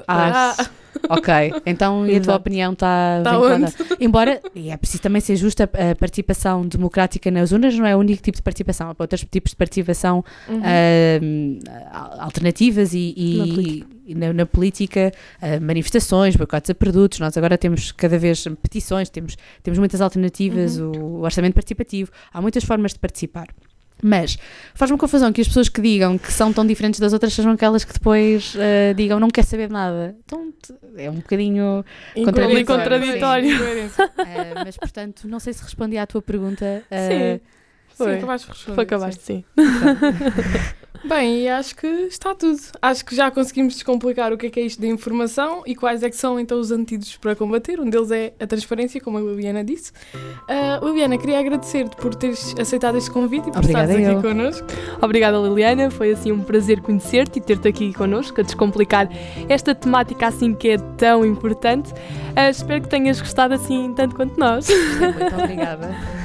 Ah, 0.08 0.56
ah. 0.58 0.70
ok, 1.10 1.34
então 1.66 2.04
a 2.04 2.20
tua 2.22 2.36
opinião 2.36 2.74
está 2.74 3.22
tá 3.24 3.32
vinculada? 3.32 3.74
Embora, 4.00 4.42
e 4.56 4.70
é 4.70 4.78
preciso 4.78 5.04
também 5.04 5.22
ser 5.22 5.36
justa, 5.36 5.64
a 5.64 5.96
participação 5.96 6.66
democrática 6.66 7.30
nas 7.30 7.52
urnas 7.52 7.78
não 7.78 7.86
é 7.86 7.96
o 7.96 8.00
único 8.00 8.22
tipo 8.22 8.38
de 8.38 8.42
participação, 8.42 8.90
há 8.90 8.96
outros 8.98 9.26
tipos 9.30 9.52
de 9.52 9.56
participação 9.56 10.24
uhum. 10.48 10.60
uh, 10.60 12.20
alternativas 12.20 12.94
e, 12.94 13.14
e 13.16 13.86
na, 14.16 14.34
na 14.34 14.46
política, 14.46 15.12
uh, 15.42 15.62
manifestações, 15.64 16.36
boicotes 16.36 16.70
a 16.70 16.76
produtos, 16.76 17.20
nós 17.20 17.36
agora 17.38 17.58
temos 17.58 17.92
cada 17.92 18.18
vez 18.18 18.44
petições, 18.62 19.10
temos, 19.10 19.38
temos 19.64 19.80
muitas 19.80 20.02
alternativas, 20.02 20.78
uhum. 20.78 20.92
o, 20.92 21.06
o 21.20 21.22
orçamento 21.22 21.54
participativo, 21.54 22.12
há 22.34 22.42
muitas 22.42 22.64
formas 22.64 22.94
de 22.94 23.00
participar. 23.00 23.48
Mas 24.02 24.38
faz-me 24.74 24.98
confusão 24.98 25.32
que 25.32 25.42
as 25.42 25.48
pessoas 25.48 25.70
que 25.70 25.80
digam 25.80 26.18
que 26.18 26.34
são 26.34 26.52
tão 26.52 26.66
diferentes 26.66 27.00
das 27.00 27.14
outras 27.14 27.34
sejam 27.34 27.52
aquelas 27.52 27.84
que 27.84 27.94
depois 27.94 28.56
uh, 28.56 28.94
digam 28.96 29.20
não 29.20 29.30
quer 29.30 29.46
saber 29.46 29.70
nada. 29.70 30.16
Então 30.26 30.52
é 30.98 31.10
um 31.10 31.16
bocadinho 31.16 31.86
contraditório. 32.26 32.66
contraditório. 32.66 33.58
uh, 33.58 34.66
mas 34.66 34.76
portanto, 34.76 35.28
não 35.28 35.40
sei 35.40 35.54
se 35.54 35.64
respondi 35.64 35.98
à 35.98 36.08
tua 36.08 36.22
pergunta. 36.22 36.84
Uh, 36.90 37.38
sim. 37.38 37.42
Foi. 37.96 38.14
Sim, 38.14 38.18
acabaste 38.18 38.48
de 38.48 38.54
responder. 38.54 38.76
Foi 38.76 38.84
acabaste, 38.84 39.24
sim. 39.24 39.46
sim. 39.56 39.62
Bem, 41.04 41.50
acho 41.50 41.76
que 41.76 41.88
está 41.88 42.36
tudo. 42.36 42.60
Acho 42.82 43.04
que 43.04 43.16
já 43.16 43.32
conseguimos 43.32 43.74
descomplicar 43.74 44.32
o 44.32 44.38
que 44.38 44.48
é, 44.48 44.50
que 44.50 44.60
é 44.60 44.64
isto 44.64 44.80
de 44.80 44.88
informação 44.88 45.64
e 45.66 45.76
quais 45.76 46.04
é 46.04 46.10
que 46.10 46.16
são 46.16 46.40
então 46.40 46.60
os 46.60 46.72
antídotos 46.72 47.18
para 47.18 47.36
combater. 47.36 47.80
Um 47.80 47.90
deles 47.90 48.12
é 48.12 48.34
a 48.40 48.46
transparência, 48.46 49.02
como 49.02 49.18
a 49.18 49.22
Liliana 49.22 49.64
disse. 49.64 49.92
Uh, 50.14 50.86
Liliana, 50.86 51.18
queria 51.18 51.40
agradecer-te 51.40 51.96
por 51.96 52.14
teres 52.14 52.54
aceitado 52.60 52.98
este 52.98 53.10
convite 53.10 53.50
e 53.50 53.52
por 53.52 53.60
Obrigada 53.60 53.94
estares 53.94 54.18
aqui 54.18 54.28
connosco. 54.28 54.68
Obrigada, 55.02 55.38
Liliana. 55.40 55.90
Foi 55.90 56.12
assim 56.12 56.32
um 56.32 56.44
prazer 56.44 56.82
conhecer-te 56.82 57.40
e 57.40 57.42
ter-te 57.42 57.68
aqui 57.68 57.94
connosco 57.94 58.40
a 58.40 58.44
descomplicar 58.44 59.10
esta 59.50 59.74
temática 59.74 60.28
assim 60.28 60.54
que 60.54 60.70
é 60.70 60.78
tão 60.98 61.26
importante. 61.26 61.92
Uh, 61.92 62.50
espero 62.50 62.82
que 62.82 62.90
tenhas 62.90 63.20
gostado 63.20 63.54
assim 63.56 63.94
tanto 63.96 64.16
quanto 64.16 64.40
nós. 64.40 64.68
Muito 64.70 65.36
obrigada. 65.36 65.96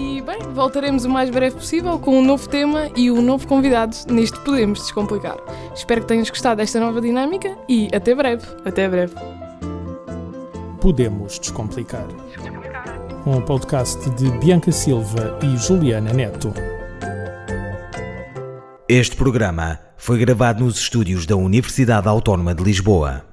E 0.00 0.22
bem, 0.22 0.38
voltaremos 0.54 1.04
o 1.04 1.10
mais 1.10 1.28
breve 1.28 1.56
possível 1.56 1.98
com 1.98 2.18
um 2.18 2.24
novo 2.24 2.48
tema 2.48 2.90
e 2.96 3.10
um 3.10 3.20
novo 3.20 3.46
convidado 3.46 3.94
neste 4.08 4.40
Podemos 4.40 4.78
Descomplicar. 4.78 5.36
Espero 5.74 6.00
que 6.00 6.06
tenhas 6.06 6.30
gostado 6.30 6.56
desta 6.56 6.80
nova 6.80 7.02
dinâmica 7.02 7.54
e 7.68 7.86
até 7.94 8.14
breve. 8.14 8.46
Até 8.64 8.88
breve. 8.88 9.14
Podemos 10.80 11.38
Descomplicar. 11.38 12.06
Um 13.26 13.42
podcast 13.42 14.08
de 14.10 14.30
Bianca 14.38 14.72
Silva 14.72 15.38
e 15.42 15.54
Juliana 15.58 16.14
Neto. 16.14 16.50
Este 18.88 19.14
programa 19.14 19.80
foi 19.98 20.18
gravado 20.18 20.64
nos 20.64 20.78
estúdios 20.78 21.26
da 21.26 21.36
Universidade 21.36 22.08
Autónoma 22.08 22.54
de 22.54 22.64
Lisboa. 22.64 23.29